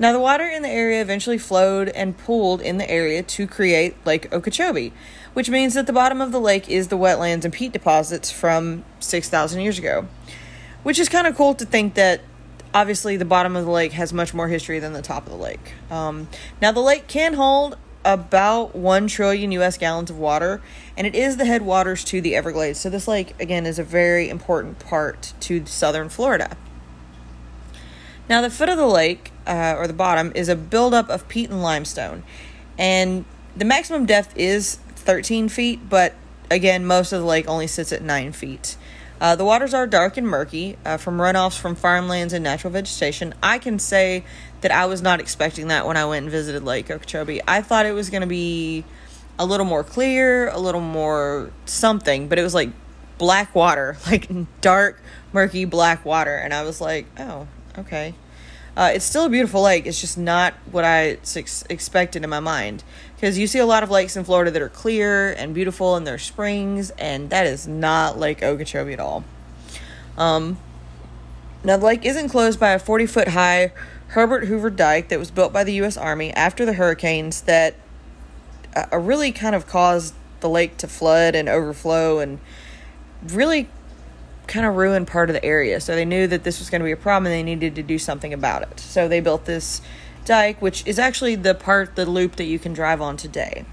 Now, 0.00 0.12
the 0.12 0.20
water 0.20 0.46
in 0.46 0.62
the 0.62 0.68
area 0.68 1.02
eventually 1.02 1.38
flowed 1.38 1.88
and 1.88 2.16
pooled 2.16 2.60
in 2.60 2.78
the 2.78 2.88
area 2.88 3.22
to 3.22 3.46
create 3.46 3.94
Lake 4.06 4.32
Okeechobee, 4.32 4.92
which 5.34 5.50
means 5.50 5.74
that 5.74 5.86
the 5.86 5.92
bottom 5.92 6.20
of 6.20 6.30
the 6.30 6.40
lake 6.40 6.68
is 6.68 6.88
the 6.88 6.96
wetlands 6.96 7.44
and 7.44 7.52
peat 7.52 7.72
deposits 7.72 8.30
from 8.30 8.84
6,000 9.00 9.60
years 9.60 9.78
ago. 9.78 10.06
Which 10.84 11.00
is 11.00 11.08
kind 11.08 11.26
of 11.26 11.36
cool 11.36 11.54
to 11.54 11.66
think 11.66 11.94
that 11.94 12.20
obviously 12.72 13.16
the 13.16 13.24
bottom 13.24 13.56
of 13.56 13.64
the 13.64 13.70
lake 13.70 13.92
has 13.92 14.12
much 14.12 14.32
more 14.32 14.46
history 14.46 14.78
than 14.78 14.92
the 14.92 15.02
top 15.02 15.26
of 15.26 15.32
the 15.32 15.38
lake. 15.38 15.72
Um, 15.90 16.28
now, 16.62 16.70
the 16.70 16.80
lake 16.80 17.08
can 17.08 17.34
hold 17.34 17.76
about 18.08 18.74
1 18.74 19.06
trillion 19.06 19.52
US 19.52 19.76
gallons 19.76 20.08
of 20.08 20.18
water, 20.18 20.62
and 20.96 21.06
it 21.06 21.14
is 21.14 21.36
the 21.36 21.44
headwaters 21.44 22.02
to 22.04 22.22
the 22.22 22.34
Everglades. 22.34 22.80
So, 22.80 22.88
this 22.88 23.06
lake, 23.06 23.34
again, 23.38 23.66
is 23.66 23.78
a 23.78 23.84
very 23.84 24.30
important 24.30 24.78
part 24.78 25.34
to 25.40 25.66
southern 25.66 26.08
Florida. 26.08 26.56
Now, 28.26 28.40
the 28.40 28.48
foot 28.48 28.70
of 28.70 28.78
the 28.78 28.86
lake, 28.86 29.30
uh, 29.46 29.74
or 29.76 29.86
the 29.86 29.92
bottom, 29.92 30.32
is 30.34 30.48
a 30.48 30.56
buildup 30.56 31.10
of 31.10 31.28
peat 31.28 31.50
and 31.50 31.62
limestone. 31.62 32.22
And 32.78 33.26
the 33.54 33.66
maximum 33.66 34.06
depth 34.06 34.34
is 34.36 34.76
13 34.96 35.50
feet, 35.50 35.90
but 35.90 36.14
again, 36.50 36.86
most 36.86 37.12
of 37.12 37.20
the 37.20 37.26
lake 37.26 37.46
only 37.46 37.66
sits 37.66 37.92
at 37.92 38.00
9 38.00 38.32
feet. 38.32 38.76
Uh, 39.20 39.34
the 39.34 39.44
waters 39.44 39.74
are 39.74 39.86
dark 39.86 40.16
and 40.16 40.26
murky 40.26 40.76
uh, 40.84 40.96
from 40.96 41.18
runoffs 41.18 41.58
from 41.58 41.74
farmlands 41.74 42.32
and 42.32 42.44
natural 42.44 42.72
vegetation. 42.72 43.34
I 43.42 43.58
can 43.58 43.78
say 43.78 44.24
that 44.60 44.70
I 44.70 44.86
was 44.86 45.02
not 45.02 45.20
expecting 45.20 45.68
that 45.68 45.86
when 45.86 45.96
I 45.96 46.04
went 46.04 46.24
and 46.24 46.30
visited 46.30 46.62
Lake 46.64 46.90
Okeechobee. 46.90 47.40
I 47.46 47.62
thought 47.62 47.86
it 47.86 47.92
was 47.92 48.10
going 48.10 48.20
to 48.20 48.28
be 48.28 48.84
a 49.38 49.46
little 49.46 49.66
more 49.66 49.82
clear, 49.82 50.48
a 50.48 50.58
little 50.58 50.80
more 50.80 51.50
something, 51.64 52.28
but 52.28 52.38
it 52.38 52.42
was 52.42 52.54
like 52.54 52.70
black 53.18 53.54
water, 53.54 53.96
like 54.06 54.28
dark, 54.60 55.00
murky 55.32 55.64
black 55.64 56.04
water. 56.04 56.34
And 56.36 56.54
I 56.54 56.62
was 56.62 56.80
like, 56.80 57.06
oh, 57.18 57.48
okay. 57.76 58.14
Uh, 58.78 58.92
it's 58.94 59.04
still 59.04 59.24
a 59.24 59.28
beautiful 59.28 59.60
lake. 59.60 59.86
It's 59.86 60.00
just 60.00 60.16
not 60.16 60.54
what 60.70 60.84
I 60.84 61.18
ex- 61.34 61.64
expected 61.68 62.22
in 62.22 62.30
my 62.30 62.38
mind. 62.38 62.84
Because 63.16 63.36
you 63.36 63.48
see 63.48 63.58
a 63.58 63.66
lot 63.66 63.82
of 63.82 63.90
lakes 63.90 64.16
in 64.16 64.22
Florida 64.22 64.52
that 64.52 64.62
are 64.62 64.68
clear 64.68 65.32
and 65.32 65.52
beautiful 65.52 65.96
and 65.96 66.06
they're 66.06 66.16
springs, 66.16 66.90
and 66.90 67.28
that 67.30 67.44
is 67.44 67.66
not 67.66 68.20
Lake 68.20 68.40
Okeechobee 68.40 68.92
at 68.92 69.00
all. 69.00 69.24
Um, 70.16 70.58
now, 71.64 71.76
the 71.76 71.86
lake 71.86 72.04
is 72.04 72.16
enclosed 72.16 72.60
by 72.60 72.70
a 72.70 72.78
40 72.78 73.06
foot 73.06 73.28
high 73.28 73.72
Herbert 74.08 74.44
Hoover 74.44 74.70
Dike 74.70 75.08
that 75.08 75.18
was 75.18 75.32
built 75.32 75.52
by 75.52 75.64
the 75.64 75.72
U.S. 75.74 75.96
Army 75.96 76.32
after 76.34 76.64
the 76.64 76.74
hurricanes 76.74 77.40
that 77.42 77.74
uh, 78.76 78.96
really 78.96 79.32
kind 79.32 79.56
of 79.56 79.66
caused 79.66 80.14
the 80.38 80.48
lake 80.48 80.76
to 80.76 80.86
flood 80.86 81.34
and 81.34 81.48
overflow 81.48 82.20
and 82.20 82.38
really 83.26 83.68
kind 84.48 84.66
of 84.66 84.74
ruin 84.74 85.06
part 85.06 85.30
of 85.30 85.34
the 85.34 85.44
area. 85.44 85.80
So 85.80 85.94
they 85.94 86.04
knew 86.04 86.26
that 86.26 86.42
this 86.42 86.58
was 86.58 86.70
going 86.70 86.80
to 86.80 86.84
be 86.84 86.92
a 86.92 86.96
problem 86.96 87.30
and 87.30 87.34
they 87.34 87.42
needed 87.42 87.76
to 87.76 87.82
do 87.82 87.98
something 87.98 88.32
about 88.32 88.62
it. 88.62 88.80
So 88.80 89.06
they 89.06 89.20
built 89.20 89.44
this 89.44 89.80
dike, 90.24 90.60
which 90.60 90.84
is 90.86 90.98
actually 90.98 91.36
the 91.36 91.54
part, 91.54 91.94
the 91.94 92.06
loop 92.06 92.36
that 92.36 92.44
you 92.44 92.58
can 92.58 92.72
drive 92.72 93.00
on 93.00 93.16
today. 93.16 93.64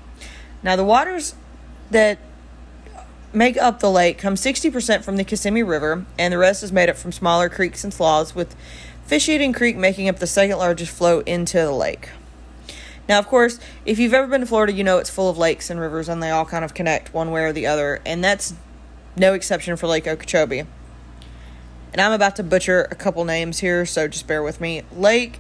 Now, 0.61 0.75
the 0.75 0.83
waters 0.83 1.35
that 1.91 2.19
make 3.33 3.57
up 3.57 3.79
the 3.79 3.91
lake 3.91 4.17
come 4.17 4.35
60% 4.35 5.03
from 5.03 5.17
the 5.17 5.23
Kissimmee 5.23 5.63
River, 5.63 6.05
and 6.17 6.33
the 6.33 6.37
rest 6.37 6.63
is 6.63 6.71
made 6.71 6.89
up 6.89 6.95
from 6.95 7.11
smaller 7.11 7.49
creeks 7.49 7.83
and 7.83 7.93
sloughs, 7.93 8.33
with 8.33 8.55
Fisheating 9.05 9.53
Creek 9.53 9.75
making 9.75 10.09
up 10.09 10.19
the 10.19 10.27
second 10.27 10.57
largest 10.57 10.91
flow 10.91 11.19
into 11.21 11.57
the 11.57 11.71
lake. 11.71 12.09
Now, 13.07 13.19
of 13.19 13.27
course, 13.27 13.59
if 13.85 13.99
you've 13.99 14.13
ever 14.13 14.25
been 14.25 14.41
to 14.41 14.47
Florida, 14.47 14.73
you 14.73 14.83
know 14.83 14.97
it's 14.97 15.11
full 15.11 15.29
of 15.29 15.37
lakes 15.37 15.69
and 15.69 15.79
rivers, 15.79 16.09
and 16.09 16.23
they 16.23 16.31
all 16.31 16.45
kind 16.45 16.65
of 16.65 16.73
connect 16.73 17.13
one 17.13 17.29
way 17.29 17.43
or 17.43 17.53
the 17.53 17.67
other, 17.67 18.01
and 18.05 18.23
that's 18.23 18.55
no 19.15 19.33
exception 19.33 19.75
for 19.77 19.87
Lake 19.87 20.07
Okeechobee. 20.07 20.63
And 21.93 22.01
I'm 22.01 22.11
about 22.11 22.35
to 22.35 22.43
butcher 22.43 22.87
a 22.91 22.95
couple 22.95 23.23
names 23.23 23.59
here, 23.59 23.85
so 23.85 24.07
just 24.07 24.27
bear 24.27 24.43
with 24.43 24.59
me. 24.59 24.83
Lake 24.93 25.39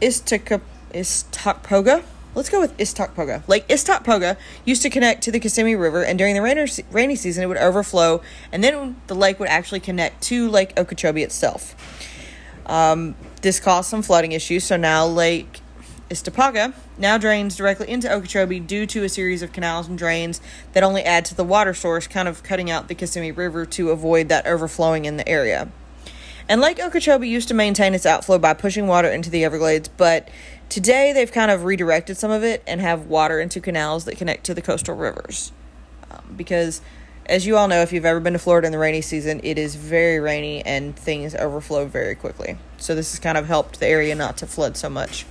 Istokpoga. 0.00 0.62
Let's 2.34 2.50
go 2.50 2.60
with 2.60 2.76
Istokpoga. 2.76 3.46
Lake 3.48 3.66
Istokpoga 3.68 4.36
used 4.64 4.82
to 4.82 4.90
connect 4.90 5.22
to 5.22 5.32
the 5.32 5.40
Kissimmee 5.40 5.74
River, 5.74 6.02
and 6.04 6.18
during 6.18 6.34
the 6.34 6.42
rainy, 6.42 6.66
rainy 6.90 7.16
season, 7.16 7.44
it 7.44 7.46
would 7.46 7.56
overflow, 7.56 8.20
and 8.52 8.62
then 8.62 8.96
the 9.06 9.14
lake 9.14 9.38
would 9.38 9.48
actually 9.48 9.80
connect 9.80 10.22
to 10.24 10.50
Lake 10.50 10.76
Okeechobee 10.76 11.22
itself. 11.22 11.74
Um, 12.66 13.14
this 13.42 13.60
caused 13.60 13.88
some 13.88 14.02
flooding 14.02 14.32
issues, 14.32 14.64
so 14.64 14.76
now 14.76 15.06
Lake 15.06 15.60
Istokpoga 16.08 16.72
now 16.98 17.18
drains 17.18 17.56
directly 17.56 17.88
into 17.88 18.12
Okeechobee 18.12 18.60
due 18.60 18.86
to 18.86 19.02
a 19.02 19.08
series 19.08 19.42
of 19.42 19.52
canals 19.52 19.88
and 19.88 19.98
drains 19.98 20.40
that 20.72 20.84
only 20.84 21.02
add 21.02 21.24
to 21.26 21.34
the 21.34 21.42
water 21.42 21.74
source, 21.74 22.06
kind 22.06 22.28
of 22.28 22.44
cutting 22.44 22.70
out 22.70 22.86
the 22.86 22.94
Kissimmee 22.94 23.32
River 23.32 23.66
to 23.66 23.90
avoid 23.90 24.28
that 24.28 24.46
overflowing 24.46 25.04
in 25.04 25.16
the 25.16 25.28
area. 25.28 25.68
And 26.48 26.60
Lake 26.60 26.78
Okeechobee 26.78 27.28
used 27.28 27.48
to 27.48 27.54
maintain 27.54 27.92
its 27.92 28.06
outflow 28.06 28.38
by 28.38 28.54
pushing 28.54 28.86
water 28.86 29.08
into 29.08 29.30
the 29.30 29.44
Everglades, 29.44 29.88
but 29.88 30.28
today 30.68 31.12
they've 31.12 31.32
kind 31.32 31.50
of 31.50 31.64
redirected 31.64 32.16
some 32.16 32.30
of 32.30 32.44
it 32.44 32.62
and 32.68 32.80
have 32.80 33.06
water 33.06 33.40
into 33.40 33.60
canals 33.60 34.04
that 34.04 34.16
connect 34.16 34.44
to 34.44 34.54
the 34.54 34.62
coastal 34.62 34.94
rivers. 34.94 35.50
Um, 36.08 36.34
because, 36.36 36.82
as 37.26 37.46
you 37.46 37.56
all 37.56 37.66
know, 37.66 37.82
if 37.82 37.92
you've 37.92 38.04
ever 38.04 38.20
been 38.20 38.34
to 38.34 38.38
Florida 38.38 38.66
in 38.66 38.72
the 38.72 38.78
rainy 38.78 39.00
season, 39.00 39.40
it 39.42 39.58
is 39.58 39.74
very 39.74 40.20
rainy 40.20 40.64
and 40.64 40.94
things 40.94 41.34
overflow 41.34 41.84
very 41.86 42.14
quickly. 42.14 42.58
So, 42.78 42.94
this 42.94 43.10
has 43.10 43.18
kind 43.18 43.36
of 43.36 43.48
helped 43.48 43.80
the 43.80 43.88
area 43.88 44.14
not 44.14 44.36
to 44.36 44.46
flood 44.46 44.76
so 44.76 44.88
much. 44.88 45.26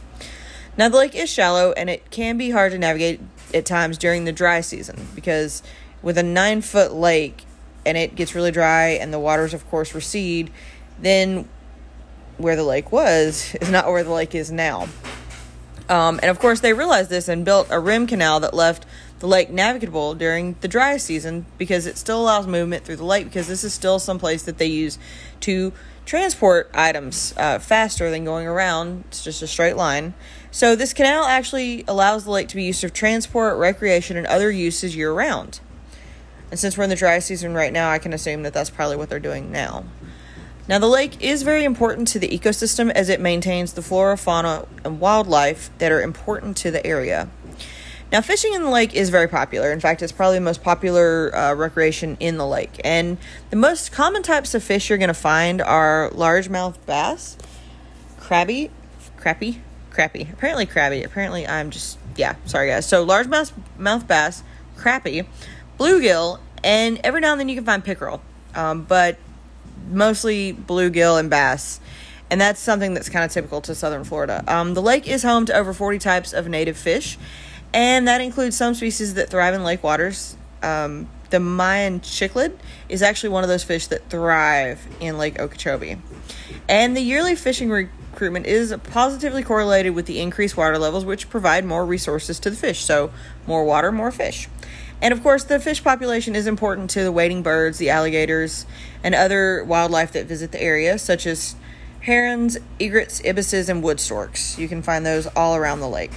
Now, 0.78 0.90
the 0.90 0.98
lake 0.98 1.16
is 1.16 1.30
shallow 1.30 1.72
and 1.74 1.90
it 1.90 2.12
can 2.12 2.38
be 2.38 2.52
hard 2.52 2.72
to 2.74 2.78
navigate 2.78 3.22
at 3.54 3.66
times 3.66 3.98
during 3.98 4.26
the 4.26 4.32
dry 4.32 4.62
season 4.62 5.08
because 5.16 5.64
with 6.02 6.18
a 6.18 6.24
nine 6.24 6.62
foot 6.62 6.94
lake 6.94 7.46
and 7.86 7.98
it 7.98 8.16
gets 8.16 8.36
really 8.36 8.52
dry 8.52 8.90
and 8.90 9.14
the 9.14 9.20
waters, 9.20 9.54
of 9.54 9.68
course, 9.70 9.94
recede 9.94 10.52
then 11.00 11.48
where 12.38 12.56
the 12.56 12.64
lake 12.64 12.92
was 12.92 13.56
is 13.62 13.70
not 13.70 13.88
where 13.88 14.04
the 14.04 14.12
lake 14.12 14.36
is 14.36 14.52
now. 14.52 14.88
Um, 15.88 16.20
and 16.22 16.32
of 16.32 16.40
course, 16.40 16.62
they 16.62 16.74
realized 16.74 17.10
this 17.10 17.28
and 17.28 17.46
built 17.46 17.68
a 17.70 17.80
rim 17.80 18.08
canal 18.08 18.40
that 18.40 18.54
left 18.54 18.86
the 19.20 19.28
lake 19.28 19.50
navigable 19.50 20.16
during 20.16 20.56
the 20.62 20.68
dry 20.68 20.98
season 20.98 21.46
because 21.58 21.86
it 21.86 21.98
still 21.98 22.22
allows 22.22 22.48
movement 22.48 22.84
through 22.84 22.98
the 22.98 23.06
lake 23.06 23.26
because 23.26 23.48
this 23.48 23.64
is 23.64 23.74
still 23.74 24.00
some 24.00 24.20
place 24.20 24.44
that 24.44 24.58
they 24.58 24.66
use 24.66 24.98
to 25.42 25.72
transport 26.06 26.70
items 26.74 27.34
uh, 27.38 27.60
faster 27.60 28.10
than 28.10 28.24
going 28.24 28.48
around. 28.48 29.04
It's 29.08 29.24
just 29.24 29.42
a 29.42 29.48
straight 29.48 29.76
line. 29.76 30.14
So, 30.52 30.76
this 30.76 30.94
canal 30.94 31.26
actually 31.26 31.84
allows 31.88 32.24
the 32.24 32.32
lake 32.32 32.48
to 32.50 32.56
be 32.56 32.64
used 32.64 32.82
for 32.82 32.90
transport, 32.90 33.58
recreation, 33.58 34.16
and 34.16 34.26
other 34.28 34.50
uses 34.50 34.96
year 34.96 35.12
round. 35.12 35.60
And 36.52 36.60
since 36.60 36.78
we're 36.78 36.86
in 36.86 36.90
the 36.90 36.96
dry 36.96 37.20
season 37.20 37.54
right 37.54 37.74
now, 37.74 37.90
I 37.90 38.00
can 38.00 38.14
assume 38.14 38.44
that 38.44 38.54
that's 38.54 38.70
probably 38.70 38.96
what 38.96 39.10
they're 39.10 39.20
doing 39.20 39.52
now. 39.52 39.84
Now, 40.68 40.80
the 40.80 40.88
lake 40.88 41.22
is 41.22 41.44
very 41.44 41.64
important 41.64 42.08
to 42.10 42.20
the 42.20 42.30
ecosystem 42.30 42.90
as 42.92 43.10
it 43.10 43.20
maintains 43.20 43.74
the 43.74 43.82
flora, 43.82 44.18
fauna, 44.18 44.68
and 44.84 45.00
wildlife 45.00 45.70
that 45.78 45.92
are 45.92 46.02
important 46.02 46.58
to 46.58 46.72
the 46.72 46.86
area. 46.86 47.30
Now, 48.12 48.22
fishing 48.22 48.54
in 48.54 48.64
the 48.64 48.70
lake 48.70 48.94
is 48.94 49.10
very 49.10 49.28
popular. 49.28 49.72
In 49.72 49.80
fact, 49.80 50.02
it's 50.02 50.12
probably 50.12 50.38
the 50.38 50.46
most 50.46 50.64
popular 50.64 51.36
uh, 51.36 51.54
recreation 51.54 52.18
in 52.20 52.38
the 52.38 52.46
lake. 52.46 52.80
And 52.84 53.18
the 53.50 53.56
most 53.56 53.92
common 53.92 54.24
types 54.24 54.54
of 54.54 54.64
fish 54.64 54.90
you're 54.90 54.98
going 54.98 55.08
to 55.10 55.14
find 55.14 55.62
are 55.62 56.10
largemouth 56.12 56.78
bass, 56.86 57.38
crabby, 58.20 58.72
crappy, 59.18 59.62
crappie. 59.92 60.32
Apparently, 60.32 60.66
crabby. 60.66 61.04
Apparently, 61.04 61.48
I'm 61.48 61.72
just, 61.72 61.98
yeah, 62.16 62.36
sorry 62.46 62.70
guys. 62.70 62.86
So, 62.86 63.06
largemouth 63.06 63.52
mouth 63.78 64.08
bass, 64.08 64.44
crappy, 64.78 65.28
bluegill, 65.80 66.40
and 66.64 67.00
every 67.04 67.22
now 67.22 67.32
and 67.32 67.40
then 67.40 67.50
you 67.50 67.56
can 67.56 67.66
find 67.66 67.84
pickerel. 67.84 68.22
Um, 68.54 68.84
but 68.84 69.18
mostly 69.90 70.54
bluegill 70.54 71.20
and 71.20 71.30
bass. 71.30 71.80
And 72.30 72.42
that's 72.42 72.60
something 72.60 72.94
that's 72.94 73.10
kind 73.10 73.24
of 73.24 73.32
typical 73.32 73.62
to 73.62 73.76
southern 73.76 74.04
Florida. 74.04 74.44
Um, 74.48 74.74
the 74.74 74.82
lake 74.82 75.08
is 75.08 75.24
home 75.24 75.46
to 75.46 75.56
over 75.56 75.74
40 75.74 76.00
types 76.00 76.34
of 76.34 76.48
native 76.48 76.78
fish, 76.78 77.18
and 77.76 78.08
that 78.08 78.22
includes 78.22 78.56
some 78.56 78.74
species 78.74 79.16
that 79.16 79.30
thrive 79.30 79.54
in 79.54 79.66
lake 79.66 79.84
waters. 79.84 80.38
Um, 80.64 81.10
the 81.30 81.42
Mayan 81.42 82.00
cichlid 82.00 82.54
is 82.88 83.02
actually 83.02 83.30
one 83.30 83.44
of 83.44 83.50
those 83.50 83.64
fish 83.64 83.88
that 83.88 84.10
thrive 84.10 84.88
in 85.02 85.18
Lake 85.18 85.38
Okeechobee. 85.38 85.98
And 86.70 86.96
the 86.96 87.02
yearly 87.02 87.36
fishing 87.36 87.70
recruitment 87.70 88.46
is 88.46 88.74
positively 88.86 89.44
correlated 89.44 89.94
with 89.94 90.06
the 90.06 90.22
increased 90.22 90.56
water 90.56 90.78
levels, 90.78 91.04
which 91.04 91.30
provide 91.30 91.66
more 91.66 91.86
resources 91.86 92.40
to 92.40 92.50
the 92.50 92.56
fish. 92.56 92.86
So, 92.86 93.12
more 93.46 93.66
water, 93.66 93.92
more 93.92 94.12
fish. 94.12 94.48
And 95.02 95.12
of 95.12 95.22
course, 95.22 95.44
the 95.44 95.60
fish 95.60 95.84
population 95.84 96.34
is 96.34 96.48
important 96.48 96.90
to 96.92 97.04
the 97.04 97.12
wading 97.12 97.44
birds, 97.44 97.78
the 97.78 97.90
alligators, 97.90 98.66
and 99.04 99.14
other 99.14 99.66
wildlife 99.66 100.14
that 100.14 100.28
visit 100.28 100.54
the 100.54 100.62
area, 100.64 100.98
such 100.98 101.28
as 101.28 101.58
herons, 102.00 102.58
egrets, 102.80 103.22
ibises, 103.26 103.68
and 103.68 103.84
wood 103.84 104.00
storks. 104.00 104.58
You 104.58 104.70
can 104.70 104.82
find 104.82 105.06
those 105.06 105.28
all 105.28 105.58
around 105.58 105.82
the 105.82 105.90
lake. 105.90 106.14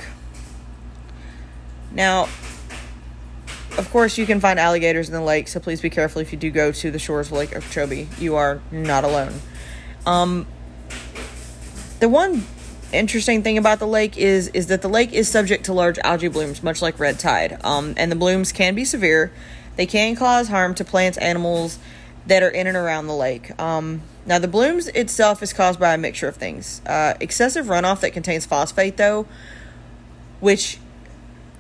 Now, 1.93 2.29
of 3.79 3.89
course, 3.91 4.19
you 4.19 4.27
can 4.27 4.41
find 4.41 4.59
alligators 4.59 5.09
in 5.09 5.15
the 5.15 5.23
lake, 5.23 5.49
so 5.49 5.61
please 5.61 5.81
be 5.81 5.91
careful 5.91 6.21
if 6.21 6.33
you 6.33 6.39
do 6.39 6.51
go 6.51 6.73
to 6.73 6.91
the 6.91 6.99
shores 6.99 7.29
of 7.29 7.35
Lake 7.35 7.55
Okeechobee. 7.55 8.09
You 8.19 8.37
are 8.37 8.61
not 8.71 9.05
alone. 9.05 9.35
Um, 10.05 10.47
the 12.01 12.09
one 12.09 12.45
interesting 12.93 13.43
thing 13.43 13.59
about 13.59 13.79
the 13.79 13.87
lake 13.87 14.17
is 14.17 14.49
is 14.49 14.69
that 14.69 14.81
the 14.81 14.89
lake 14.89 15.13
is 15.13 15.29
subject 15.29 15.65
to 15.67 15.73
large 15.73 15.99
algae 15.99 16.29
blooms, 16.29 16.63
much 16.63 16.81
like 16.83 16.99
red 16.99 17.19
tide. 17.19 17.59
Um, 17.65 17.95
and 17.97 18.11
the 18.11 18.17
blooms 18.17 18.53
can 18.53 18.75
be 18.75 18.85
severe. 18.85 19.33
They 19.77 19.87
can 19.87 20.17
cause 20.17 20.49
harm 20.49 20.75
to 20.77 20.85
plants, 20.85 21.19
animals 21.19 21.79
that 22.27 22.43
are 22.43 22.49
in 22.49 22.67
and 22.67 22.77
around 22.77 23.07
the 23.07 23.15
lake. 23.15 23.59
Um, 23.61 24.03
now, 24.27 24.39
the 24.39 24.49
blooms 24.49 24.89
itself 24.89 25.43
is 25.43 25.53
caused 25.53 25.81
by 25.81 25.95
a 25.95 25.99
mixture 25.99 26.29
of 26.29 26.37
things. 26.37 26.83
Uh, 26.85 27.15
excessive 27.21 27.67
runoff 27.67 28.01
that 28.01 28.13
contains 28.13 28.45
phosphate, 28.45 28.97
though, 28.97 29.27
which 30.41 30.79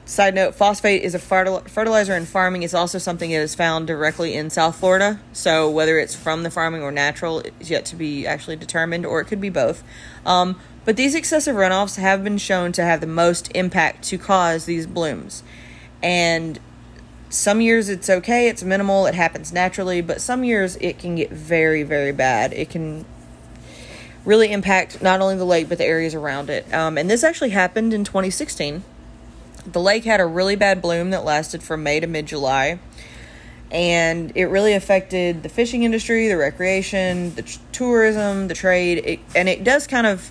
Side 0.08 0.34
note, 0.34 0.54
phosphate 0.54 1.02
is 1.02 1.14
a 1.14 1.18
fertilizer 1.18 2.16
in 2.16 2.24
farming. 2.24 2.62
It's 2.62 2.72
also 2.72 2.96
something 2.96 3.30
that 3.30 3.42
is 3.42 3.54
found 3.54 3.86
directly 3.86 4.32
in 4.32 4.48
South 4.48 4.76
Florida. 4.76 5.20
So 5.34 5.68
whether 5.68 5.98
it's 5.98 6.14
from 6.14 6.44
the 6.44 6.50
farming 6.50 6.82
or 6.82 6.90
natural 6.90 7.42
is 7.60 7.68
yet 7.68 7.84
to 7.84 7.94
be 7.94 8.26
actually 8.26 8.56
determined, 8.56 9.04
or 9.04 9.20
it 9.20 9.26
could 9.26 9.38
be 9.38 9.50
both. 9.50 9.84
Um, 10.24 10.58
but 10.86 10.96
these 10.96 11.14
excessive 11.14 11.54
runoffs 11.54 11.96
have 11.96 12.24
been 12.24 12.38
shown 12.38 12.72
to 12.72 12.82
have 12.82 13.02
the 13.02 13.06
most 13.06 13.52
impact 13.54 14.02
to 14.04 14.16
cause 14.16 14.64
these 14.64 14.86
blooms. 14.86 15.42
And 16.02 16.58
some 17.28 17.60
years 17.60 17.90
it's 17.90 18.08
okay, 18.08 18.48
it's 18.48 18.62
minimal, 18.62 19.04
it 19.04 19.14
happens 19.14 19.52
naturally, 19.52 20.00
but 20.00 20.22
some 20.22 20.42
years 20.42 20.76
it 20.76 20.98
can 20.98 21.16
get 21.16 21.30
very, 21.30 21.82
very 21.82 22.12
bad. 22.12 22.54
It 22.54 22.70
can 22.70 23.04
really 24.24 24.52
impact 24.52 25.02
not 25.02 25.20
only 25.20 25.36
the 25.36 25.44
lake 25.44 25.68
but 25.68 25.76
the 25.76 25.84
areas 25.84 26.14
around 26.14 26.48
it. 26.48 26.72
Um, 26.72 26.96
and 26.96 27.10
this 27.10 27.22
actually 27.22 27.50
happened 27.50 27.92
in 27.92 28.04
2016 28.04 28.84
the 29.72 29.80
lake 29.80 30.04
had 30.04 30.20
a 30.20 30.26
really 30.26 30.56
bad 30.56 30.80
bloom 30.80 31.10
that 31.10 31.24
lasted 31.24 31.62
from 31.62 31.82
May 31.82 32.00
to 32.00 32.06
mid 32.06 32.26
July. 32.26 32.78
And 33.70 34.32
it 34.34 34.46
really 34.46 34.72
affected 34.72 35.42
the 35.42 35.48
fishing 35.50 35.82
industry, 35.82 36.28
the 36.28 36.38
recreation, 36.38 37.34
the 37.34 37.42
t- 37.42 37.60
tourism, 37.72 38.48
the 38.48 38.54
trade. 38.54 38.98
It, 39.04 39.20
and 39.34 39.48
it 39.48 39.62
does 39.62 39.86
kind 39.86 40.06
of, 40.06 40.30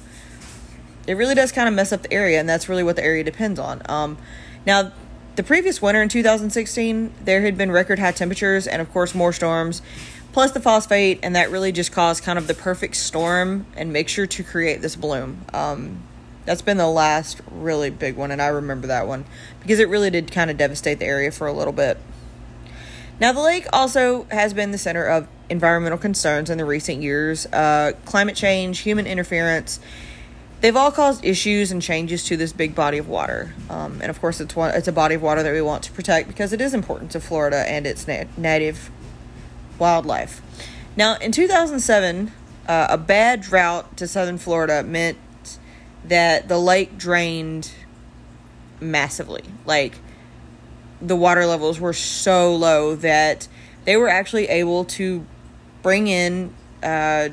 it 1.05 1.13
really 1.13 1.35
does 1.35 1.51
kind 1.51 1.67
of 1.67 1.75
mess 1.75 1.91
up 1.93 2.01
the 2.01 2.11
area. 2.11 2.39
And 2.39 2.49
that's 2.49 2.67
really 2.67 2.83
what 2.83 2.95
the 2.95 3.03
area 3.03 3.23
depends 3.23 3.59
on. 3.59 3.81
Um, 3.87 4.17
now, 4.65 4.91
the 5.35 5.43
previous 5.43 5.83
winter 5.83 6.01
in 6.01 6.09
2016, 6.09 7.13
there 7.23 7.41
had 7.41 7.59
been 7.59 7.71
record 7.71 7.99
high 7.99 8.11
temperatures 8.11 8.65
and, 8.65 8.81
of 8.81 8.91
course, 8.91 9.13
more 9.13 9.31
storms, 9.31 9.83
plus 10.33 10.51
the 10.51 10.59
phosphate. 10.59 11.19
And 11.21 11.35
that 11.35 11.51
really 11.51 11.71
just 11.71 11.91
caused 11.91 12.23
kind 12.23 12.39
of 12.39 12.47
the 12.47 12.55
perfect 12.55 12.95
storm 12.95 13.67
and 13.75 13.93
mixture 13.93 14.25
to 14.25 14.43
create 14.43 14.81
this 14.81 14.95
bloom. 14.95 15.45
Um, 15.53 15.99
that's 16.47 16.61
been 16.61 16.77
the 16.77 16.87
last 16.87 17.41
really 17.51 17.89
big 17.89 18.15
one, 18.15 18.31
and 18.31 18.41
I 18.41 18.47
remember 18.47 18.87
that 18.87 19.05
one 19.05 19.25
because 19.59 19.79
it 19.79 19.89
really 19.89 20.09
did 20.09 20.31
kind 20.31 20.49
of 20.49 20.57
devastate 20.57 20.97
the 20.97 21.05
area 21.05 21.29
for 21.29 21.45
a 21.45 21.51
little 21.51 21.73
bit. 21.73 21.97
Now, 23.19 23.33
the 23.33 23.41
lake 23.41 23.65
also 23.73 24.23
has 24.31 24.53
been 24.53 24.71
the 24.71 24.77
center 24.77 25.03
of 25.05 25.27
environmental 25.49 25.97
concerns 25.97 26.49
in 26.49 26.57
the 26.57 26.63
recent 26.63 27.01
years. 27.01 27.47
Uh, 27.47 27.91
climate 28.05 28.37
change, 28.37 28.79
human 28.79 29.05
interference, 29.05 29.81
they've 30.61 30.75
all 30.75 30.91
caused 30.91 31.25
issues 31.25 31.69
and 31.69 31.81
changes 31.81 32.23
to 32.25 32.37
this 32.37 32.53
big 32.53 32.73
body 32.73 32.97
of 32.97 33.09
water. 33.09 33.53
Um, 33.69 33.99
and 34.01 34.09
of 34.09 34.21
course, 34.21 34.39
it's 34.39 34.55
one, 34.55 34.73
it's 34.73 34.87
a 34.87 34.93
body 34.93 35.15
of 35.15 35.21
water 35.21 35.43
that 35.43 35.51
we 35.51 35.61
want 35.61 35.83
to 35.83 35.91
protect 35.91 36.29
because 36.29 36.53
it 36.53 36.61
is 36.61 36.73
important 36.73 37.11
to 37.11 37.19
Florida 37.19 37.69
and 37.69 37.85
its 37.85 38.07
na- 38.07 38.23
native 38.37 38.89
wildlife. 39.79 40.41
Now, 40.95 41.17
in 41.17 41.33
2007, 41.33 42.31
uh, 42.69 42.87
a 42.89 42.97
bad 42.97 43.41
drought 43.41 43.97
to 43.97 44.07
southern 44.07 44.37
Florida 44.37 44.81
meant 44.83 45.17
that 46.07 46.47
the 46.47 46.57
lake 46.57 46.97
drained 46.97 47.71
massively. 48.79 49.43
Like, 49.65 49.99
the 51.01 51.15
water 51.15 51.45
levels 51.45 51.79
were 51.79 51.93
so 51.93 52.55
low 52.55 52.95
that 52.95 53.47
they 53.85 53.97
were 53.97 54.09
actually 54.09 54.47
able 54.47 54.85
to 54.85 55.25
bring 55.81 56.07
in, 56.07 56.53
uh, 56.83 57.29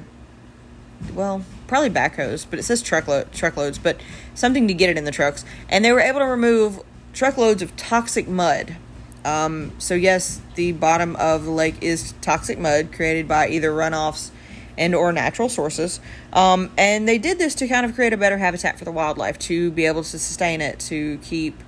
well, 1.14 1.44
probably 1.66 1.90
backhoes, 1.90 2.46
but 2.48 2.58
it 2.58 2.62
says 2.62 2.82
truckload 2.82 3.32
truckloads, 3.32 3.78
but 3.78 4.00
something 4.34 4.68
to 4.68 4.74
get 4.74 4.90
it 4.90 4.98
in 4.98 5.04
the 5.04 5.10
trucks. 5.10 5.44
And 5.68 5.84
they 5.84 5.92
were 5.92 6.00
able 6.00 6.20
to 6.20 6.26
remove 6.26 6.80
truckloads 7.12 7.62
of 7.62 7.76
toxic 7.76 8.28
mud. 8.28 8.76
Um, 9.24 9.72
so 9.78 9.94
yes, 9.94 10.40
the 10.54 10.72
bottom 10.72 11.16
of 11.16 11.44
the 11.44 11.50
lake 11.50 11.82
is 11.82 12.12
toxic 12.20 12.58
mud 12.58 12.92
created 12.92 13.26
by 13.26 13.48
either 13.48 13.70
runoffs 13.70 14.30
and 14.76 14.94
or 14.94 15.12
natural 15.12 15.48
sources. 15.48 16.00
Um, 16.32 16.70
and 16.76 17.08
they 17.08 17.18
did 17.18 17.38
this 17.38 17.54
to 17.56 17.68
kind 17.68 17.86
of 17.86 17.94
create 17.94 18.12
a 18.12 18.16
better 18.16 18.38
habitat 18.38 18.78
for 18.78 18.84
the 18.84 18.92
wildlife 18.92 19.38
to 19.40 19.70
be 19.70 19.86
able 19.86 20.02
to 20.02 20.18
sustain 20.18 20.60
it, 20.60 20.78
to 20.80 21.18
keep 21.18 21.58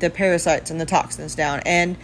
the 0.00 0.10
parasites 0.10 0.70
and 0.70 0.80
the 0.80 0.86
toxins 0.86 1.34
down. 1.34 1.60
And 1.64 1.96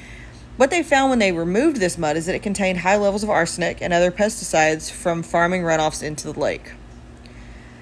what 0.56 0.70
they 0.70 0.82
found 0.82 1.10
when 1.10 1.18
they 1.18 1.32
removed 1.32 1.78
this 1.78 1.98
mud 1.98 2.16
is 2.16 2.26
that 2.26 2.34
it 2.34 2.42
contained 2.42 2.78
high 2.78 2.96
levels 2.96 3.22
of 3.22 3.30
arsenic 3.30 3.80
and 3.80 3.92
other 3.92 4.10
pesticides 4.10 4.90
from 4.90 5.22
farming 5.22 5.62
runoffs 5.62 6.02
into 6.02 6.32
the 6.32 6.38
lake. 6.38 6.72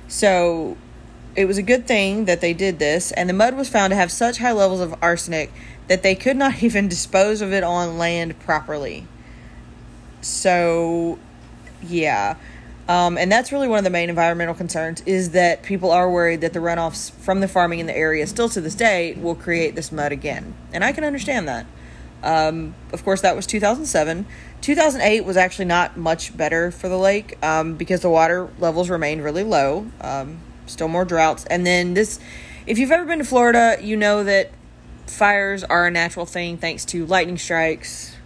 So 0.08 0.76
it 1.34 1.46
was 1.46 1.58
a 1.58 1.62
good 1.62 1.86
thing 1.86 2.24
that 2.24 2.40
they 2.40 2.54
did 2.54 2.78
this, 2.78 3.12
and 3.12 3.28
the 3.28 3.34
mud 3.34 3.56
was 3.56 3.68
found 3.68 3.92
to 3.92 3.96
have 3.96 4.10
such 4.10 4.38
high 4.38 4.52
levels 4.52 4.80
of 4.80 4.94
arsenic 5.02 5.52
that 5.88 6.02
they 6.02 6.14
could 6.14 6.36
not 6.36 6.62
even 6.62 6.88
dispose 6.88 7.40
of 7.40 7.52
it 7.52 7.62
on 7.62 7.98
land 7.98 8.38
properly. 8.40 9.06
So, 10.20 11.18
yeah. 11.82 12.36
Um, 12.88 13.18
and 13.18 13.30
that's 13.30 13.50
really 13.50 13.66
one 13.66 13.78
of 13.78 13.84
the 13.84 13.90
main 13.90 14.08
environmental 14.08 14.54
concerns 14.54 15.02
is 15.06 15.30
that 15.30 15.62
people 15.64 15.90
are 15.90 16.08
worried 16.08 16.40
that 16.42 16.52
the 16.52 16.60
runoffs 16.60 17.10
from 17.10 17.40
the 17.40 17.48
farming 17.48 17.80
in 17.80 17.86
the 17.86 17.96
area, 17.96 18.26
still 18.26 18.48
to 18.50 18.60
this 18.60 18.76
day, 18.76 19.14
will 19.14 19.34
create 19.34 19.74
this 19.74 19.90
mud 19.90 20.12
again. 20.12 20.54
And 20.72 20.84
I 20.84 20.92
can 20.92 21.02
understand 21.02 21.48
that. 21.48 21.66
Um, 22.22 22.74
of 22.92 23.04
course, 23.04 23.20
that 23.22 23.34
was 23.34 23.46
2007. 23.46 24.26
2008 24.60 25.24
was 25.24 25.36
actually 25.36 25.64
not 25.64 25.96
much 25.96 26.36
better 26.36 26.70
for 26.70 26.88
the 26.88 26.98
lake 26.98 27.42
um, 27.44 27.74
because 27.74 28.00
the 28.00 28.10
water 28.10 28.48
levels 28.58 28.88
remained 28.88 29.22
really 29.22 29.44
low. 29.44 29.86
Um, 30.00 30.38
still 30.66 30.88
more 30.88 31.04
droughts. 31.04 31.44
And 31.46 31.66
then 31.66 31.94
this, 31.94 32.20
if 32.66 32.78
you've 32.78 32.90
ever 32.90 33.04
been 33.04 33.18
to 33.18 33.24
Florida, 33.24 33.78
you 33.80 33.96
know 33.96 34.24
that 34.24 34.50
fires 35.06 35.64
are 35.64 35.86
a 35.86 35.90
natural 35.90 36.26
thing 36.26 36.56
thanks 36.56 36.84
to 36.86 37.04
lightning 37.06 37.38
strikes. 37.38 38.16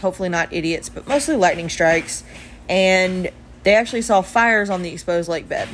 Hopefully, 0.00 0.28
not 0.28 0.52
idiots, 0.52 0.88
but 0.88 1.08
mostly 1.08 1.36
lightning 1.36 1.68
strikes 1.68 2.22
and 2.68 3.30
they 3.62 3.74
actually 3.74 4.02
saw 4.02 4.22
fires 4.22 4.70
on 4.70 4.82
the 4.82 4.90
exposed 4.90 5.28
lake 5.28 5.48
bed, 5.48 5.68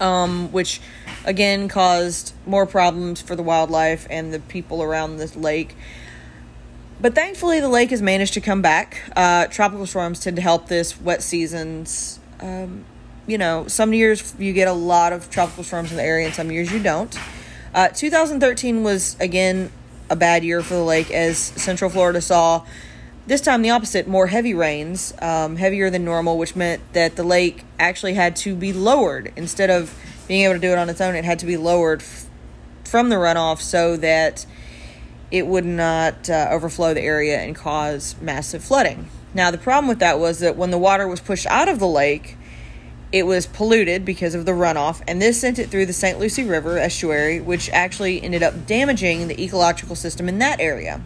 um, 0.00 0.52
which 0.52 0.80
again 1.24 1.68
caused 1.68 2.32
more 2.46 2.66
problems 2.66 3.20
for 3.20 3.36
the 3.36 3.42
wildlife 3.42 4.06
and 4.10 4.32
the 4.32 4.40
people 4.40 4.82
around 4.82 5.16
this 5.16 5.36
lake. 5.36 5.74
But 7.00 7.14
thankfully, 7.14 7.60
the 7.60 7.68
lake 7.68 7.90
has 7.90 8.02
managed 8.02 8.34
to 8.34 8.40
come 8.40 8.60
back. 8.60 9.10
Uh, 9.16 9.46
tropical 9.46 9.86
storms 9.86 10.20
tend 10.20 10.36
to 10.36 10.42
help 10.42 10.68
this. 10.68 11.00
Wet 11.00 11.22
seasons, 11.22 12.20
um, 12.40 12.84
you 13.26 13.38
know, 13.38 13.66
some 13.68 13.94
years 13.94 14.34
you 14.38 14.52
get 14.52 14.68
a 14.68 14.72
lot 14.72 15.12
of 15.12 15.30
tropical 15.30 15.64
storms 15.64 15.90
in 15.90 15.96
the 15.96 16.02
area, 16.02 16.26
and 16.26 16.34
some 16.34 16.50
years 16.50 16.70
you 16.70 16.82
don't. 16.82 17.18
Uh, 17.74 17.88
2013 17.88 18.82
was 18.82 19.16
again 19.20 19.70
a 20.10 20.16
bad 20.16 20.44
year 20.44 20.60
for 20.62 20.74
the 20.74 20.82
lake 20.82 21.10
as 21.10 21.38
Central 21.38 21.88
Florida 21.88 22.20
saw 22.20 22.64
this 23.26 23.40
time, 23.40 23.62
the 23.62 23.70
opposite 23.70 24.08
more 24.08 24.26
heavy 24.28 24.54
rains, 24.54 25.12
um, 25.20 25.56
heavier 25.56 25.90
than 25.90 26.04
normal, 26.04 26.38
which 26.38 26.56
meant 26.56 26.80
that 26.94 27.16
the 27.16 27.22
lake 27.22 27.64
actually 27.78 28.14
had 28.14 28.34
to 28.36 28.54
be 28.54 28.72
lowered. 28.72 29.32
Instead 29.36 29.70
of 29.70 29.94
being 30.26 30.44
able 30.44 30.54
to 30.54 30.60
do 30.60 30.72
it 30.72 30.78
on 30.78 30.88
its 30.88 31.00
own, 31.00 31.14
it 31.14 31.24
had 31.24 31.38
to 31.40 31.46
be 31.46 31.56
lowered 31.56 32.00
f- 32.00 32.26
from 32.84 33.08
the 33.08 33.16
runoff 33.16 33.60
so 33.60 33.96
that 33.96 34.46
it 35.30 35.46
would 35.46 35.64
not 35.64 36.28
uh, 36.28 36.48
overflow 36.50 36.94
the 36.94 37.02
area 37.02 37.38
and 37.38 37.54
cause 37.54 38.16
massive 38.20 38.64
flooding. 38.64 39.08
Now, 39.32 39.50
the 39.50 39.58
problem 39.58 39.88
with 39.88 40.00
that 40.00 40.18
was 40.18 40.40
that 40.40 40.56
when 40.56 40.70
the 40.70 40.78
water 40.78 41.06
was 41.06 41.20
pushed 41.20 41.46
out 41.46 41.68
of 41.68 41.78
the 41.78 41.86
lake, 41.86 42.36
it 43.12 43.26
was 43.26 43.46
polluted 43.46 44.04
because 44.04 44.34
of 44.34 44.44
the 44.44 44.52
runoff, 44.52 45.02
and 45.06 45.20
this 45.20 45.40
sent 45.40 45.58
it 45.58 45.68
through 45.68 45.86
the 45.86 45.92
St. 45.92 46.18
Lucie 46.18 46.44
River 46.44 46.78
estuary, 46.78 47.40
which 47.40 47.68
actually 47.70 48.22
ended 48.22 48.42
up 48.42 48.66
damaging 48.66 49.28
the 49.28 49.42
ecological 49.42 49.96
system 49.96 50.28
in 50.28 50.38
that 50.38 50.60
area. 50.60 51.00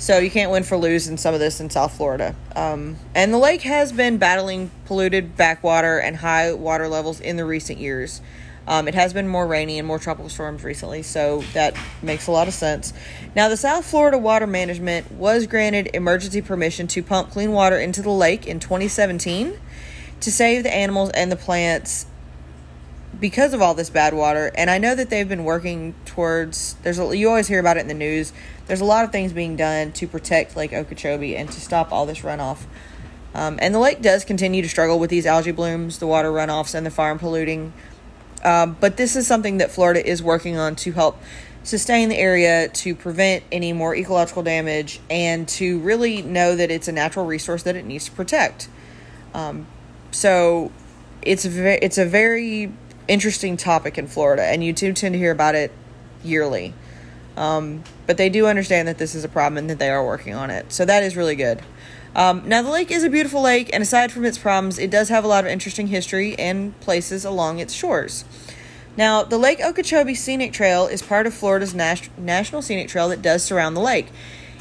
So 0.00 0.16
you 0.16 0.30
can't 0.30 0.50
win 0.50 0.62
for 0.62 0.78
lose 0.78 1.08
in 1.08 1.18
some 1.18 1.34
of 1.34 1.40
this 1.40 1.60
in 1.60 1.68
South 1.68 1.94
Florida. 1.94 2.34
Um, 2.56 2.96
and 3.14 3.34
the 3.34 3.38
lake 3.38 3.60
has 3.62 3.92
been 3.92 4.16
battling 4.16 4.70
polluted 4.86 5.36
backwater 5.36 5.98
and 5.98 6.16
high 6.16 6.54
water 6.54 6.88
levels 6.88 7.20
in 7.20 7.36
the 7.36 7.44
recent 7.44 7.78
years. 7.78 8.22
Um, 8.66 8.88
it 8.88 8.94
has 8.94 9.12
been 9.12 9.28
more 9.28 9.46
rainy 9.46 9.78
and 9.78 9.86
more 9.86 9.98
tropical 9.98 10.30
storms 10.30 10.64
recently, 10.64 11.02
so 11.02 11.42
that 11.52 11.76
makes 12.00 12.28
a 12.28 12.30
lot 12.30 12.48
of 12.48 12.54
sense. 12.54 12.94
Now, 13.36 13.50
the 13.50 13.58
South 13.58 13.84
Florida 13.84 14.16
Water 14.16 14.46
Management 14.46 15.12
was 15.12 15.46
granted 15.46 15.90
emergency 15.92 16.40
permission 16.40 16.86
to 16.88 17.02
pump 17.02 17.30
clean 17.30 17.52
water 17.52 17.78
into 17.78 18.00
the 18.00 18.08
lake 18.08 18.46
in 18.46 18.58
2017 18.58 19.58
to 20.20 20.32
save 20.32 20.62
the 20.62 20.74
animals 20.74 21.10
and 21.10 21.30
the 21.30 21.36
plants 21.36 22.06
because 23.20 23.52
of 23.54 23.62
all 23.62 23.74
this 23.74 23.90
bad 23.90 24.14
water. 24.14 24.50
And 24.54 24.70
I 24.70 24.78
know 24.78 24.94
that 24.94 25.10
they've 25.10 25.28
been 25.28 25.44
working 25.44 25.94
towards. 26.06 26.74
There's 26.82 26.98
a, 26.98 27.16
you 27.16 27.28
always 27.28 27.48
hear 27.48 27.60
about 27.60 27.76
it 27.76 27.80
in 27.80 27.88
the 27.88 27.94
news 27.94 28.32
there's 28.70 28.80
a 28.80 28.84
lot 28.84 29.04
of 29.04 29.10
things 29.10 29.32
being 29.32 29.56
done 29.56 29.90
to 29.90 30.06
protect 30.06 30.56
Lake 30.56 30.72
Okeechobee 30.72 31.36
and 31.36 31.50
to 31.50 31.60
stop 31.60 31.90
all 31.90 32.06
this 32.06 32.20
runoff. 32.20 32.58
Um, 33.34 33.58
and 33.60 33.74
the 33.74 33.80
lake 33.80 34.00
does 34.00 34.24
continue 34.24 34.62
to 34.62 34.68
struggle 34.68 35.00
with 35.00 35.10
these 35.10 35.26
algae 35.26 35.50
blooms, 35.50 35.98
the 35.98 36.06
water 36.06 36.30
runoffs, 36.30 36.72
and 36.72 36.86
the 36.86 36.90
farm 36.90 37.18
polluting. 37.18 37.72
Um, 38.44 38.76
but 38.78 38.96
this 38.96 39.16
is 39.16 39.26
something 39.26 39.58
that 39.58 39.72
Florida 39.72 40.08
is 40.08 40.22
working 40.22 40.56
on 40.56 40.76
to 40.76 40.92
help 40.92 41.20
sustain 41.64 42.10
the 42.10 42.16
area, 42.16 42.68
to 42.68 42.94
prevent 42.94 43.42
any 43.50 43.72
more 43.72 43.92
ecological 43.92 44.44
damage, 44.44 45.00
and 45.10 45.48
to 45.48 45.80
really 45.80 46.22
know 46.22 46.54
that 46.54 46.70
it's 46.70 46.86
a 46.86 46.92
natural 46.92 47.26
resource 47.26 47.64
that 47.64 47.74
it 47.74 47.84
needs 47.84 48.04
to 48.04 48.12
protect. 48.12 48.68
Um, 49.34 49.66
so 50.12 50.70
it's 51.22 51.44
ve- 51.44 51.80
it's 51.82 51.98
a 51.98 52.06
very 52.06 52.72
interesting 53.10 53.56
topic 53.56 53.98
in 53.98 54.06
Florida, 54.06 54.44
and 54.44 54.62
you 54.62 54.72
do 54.72 54.92
tend 54.92 55.14
to 55.14 55.18
hear 55.18 55.32
about 55.32 55.54
it 55.54 55.72
yearly. 56.22 56.72
Um, 57.36 57.82
but 58.06 58.16
they 58.16 58.28
do 58.28 58.46
understand 58.46 58.86
that 58.88 58.98
this 58.98 59.14
is 59.14 59.24
a 59.24 59.28
problem 59.28 59.58
and 59.58 59.70
that 59.70 59.78
they 59.78 59.90
are 59.90 60.04
working 60.04 60.34
on 60.34 60.50
it. 60.50 60.72
So 60.72 60.84
that 60.84 61.02
is 61.02 61.16
really 61.16 61.36
good. 61.36 61.60
Um, 62.14 62.48
now, 62.48 62.62
the 62.62 62.70
lake 62.70 62.90
is 62.90 63.04
a 63.04 63.10
beautiful 63.10 63.42
lake, 63.42 63.70
and 63.72 63.82
aside 63.82 64.10
from 64.12 64.24
its 64.24 64.38
problems, 64.38 64.78
it 64.78 64.90
does 64.90 65.08
have 65.08 65.24
a 65.24 65.28
lot 65.28 65.44
of 65.44 65.50
interesting 65.50 65.88
history 65.88 66.36
and 66.38 66.78
places 66.80 67.24
along 67.24 67.58
its 67.58 67.72
shores. 67.72 68.24
Now, 68.96 69.22
the 69.22 69.38
Lake 69.38 69.60
Okeechobee 69.60 70.16
Scenic 70.16 70.52
Trail 70.52 70.86
is 70.86 71.02
part 71.02 71.26
of 71.26 71.32
Florida's 71.32 71.74
nas- 71.74 72.10
National 72.18 72.62
Scenic 72.62 72.88
Trail 72.88 73.08
that 73.08 73.22
does 73.22 73.44
surround 73.44 73.76
the 73.76 73.80
lake. 73.80 74.08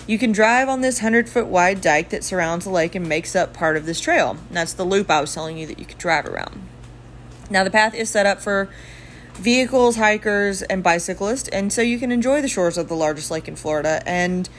You 0.05 0.19
can 0.19 0.31
drive 0.31 0.69
on 0.69 0.81
this 0.81 1.01
100 1.01 1.27
foot 1.27 1.47
wide 1.47 1.81
dike 1.81 2.09
that 2.09 2.23
surrounds 2.23 2.65
the 2.65 2.71
lake 2.71 2.93
and 2.95 3.09
makes 3.09 3.35
up 3.35 3.53
part 3.53 3.77
of 3.77 3.85
this 3.85 3.99
trail. 3.99 4.37
that's 4.51 4.73
the 4.73 4.83
loop 4.83 5.09
I 5.09 5.21
was 5.21 5.33
telling 5.33 5.57
you 5.57 5.65
that 5.67 5.79
you 5.79 5.85
could 5.85 5.97
drive 5.97 6.25
around. 6.25 6.68
Now, 7.49 7.63
the 7.63 7.71
path 7.71 7.95
is 7.95 8.09
set 8.09 8.25
up 8.25 8.41
for 8.41 8.69
vehicles, 9.33 9.95
hikers, 9.95 10.61
and 10.63 10.83
bicyclists, 10.83 11.47
and 11.49 11.71
so 11.71 11.81
you 11.81 11.97
can 11.97 12.11
enjoy 12.11 12.41
the 12.41 12.47
shores 12.47 12.77
of 12.77 12.89
the 12.89 12.95
largest 12.95 13.31
lake 13.31 13.47
in 13.47 13.55
Florida 13.55 14.01
and 14.05 14.49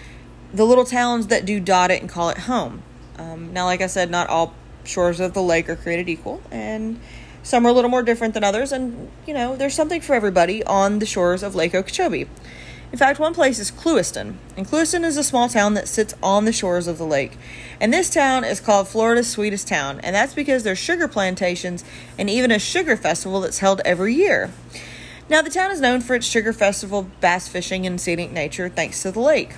the 0.52 0.64
little 0.64 0.84
towns 0.84 1.28
that 1.28 1.44
do 1.44 1.60
dot 1.60 1.90
it 1.90 2.00
and 2.00 2.10
call 2.10 2.30
it 2.30 2.38
home. 2.38 2.82
Um, 3.18 3.52
now, 3.52 3.66
like 3.66 3.80
I 3.80 3.86
said, 3.86 4.10
not 4.10 4.28
all 4.28 4.54
shores 4.84 5.20
of 5.20 5.34
the 5.34 5.42
lake 5.42 5.68
are 5.68 5.76
created 5.76 6.08
equal, 6.08 6.42
and 6.50 6.98
some 7.42 7.66
are 7.66 7.68
a 7.68 7.72
little 7.72 7.90
more 7.90 8.02
different 8.02 8.34
than 8.34 8.42
others, 8.42 8.72
and 8.72 9.10
you 9.26 9.34
know, 9.34 9.54
there's 9.54 9.74
something 9.74 10.00
for 10.00 10.14
everybody 10.14 10.64
on 10.64 10.98
the 10.98 11.06
shores 11.06 11.42
of 11.42 11.54
Lake 11.54 11.74
Okeechobee. 11.74 12.26
In 12.92 12.98
fact, 12.98 13.20
one 13.20 13.34
place 13.34 13.58
is 13.60 13.70
Clewiston, 13.70 14.34
and 14.56 14.66
Clewiston 14.66 15.04
is 15.04 15.16
a 15.16 15.22
small 15.22 15.48
town 15.48 15.74
that 15.74 15.86
sits 15.86 16.14
on 16.22 16.44
the 16.44 16.52
shores 16.52 16.88
of 16.88 16.98
the 16.98 17.06
lake. 17.06 17.38
And 17.80 17.94
this 17.94 18.10
town 18.10 18.44
is 18.44 18.60
called 18.60 18.88
Florida's 18.88 19.30
sweetest 19.30 19.66
town, 19.66 20.00
and 20.00 20.14
that's 20.14 20.34
because 20.34 20.64
there's 20.64 20.78
sugar 20.78 21.08
plantations 21.08 21.82
and 22.18 22.28
even 22.28 22.50
a 22.50 22.58
sugar 22.58 22.94
festival 22.94 23.40
that's 23.40 23.60
held 23.60 23.80
every 23.86 24.14
year. 24.14 24.52
Now, 25.30 25.40
the 25.40 25.50
town 25.50 25.70
is 25.70 25.80
known 25.80 26.00
for 26.00 26.14
its 26.14 26.26
sugar 26.26 26.52
festival, 26.52 27.08
bass 27.20 27.48
fishing, 27.48 27.86
and 27.86 28.00
scenic 28.00 28.32
nature 28.32 28.68
thanks 28.68 29.00
to 29.02 29.12
the 29.12 29.20
lake. 29.20 29.54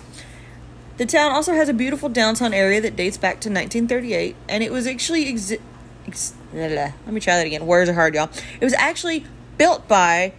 The 0.99 1.07
town 1.07 1.33
also 1.33 1.55
has 1.55 1.69
a 1.69 1.75
beautiful 1.75 2.09
downtown 2.09 2.55
area 2.55 2.81
that 2.83 2.95
dates 2.95 3.17
back 3.17 3.41
to 3.41 3.49
1938, 3.49 4.37
and 4.49 4.63
it 4.63 4.71
was 4.71 4.87
actually 4.87 5.25
exi- 5.25 5.61
ex- 6.07 6.35
let 6.53 7.07
me 7.07 7.21
try 7.21 7.39
that 7.39 7.47
again. 7.47 7.67
Words 7.67 7.91
are 7.91 7.95
hard, 7.95 8.15
y'all. 8.15 8.31
It 8.61 8.65
was 8.65 8.75
actually 8.75 9.25
built 9.57 9.89
by 9.89 10.35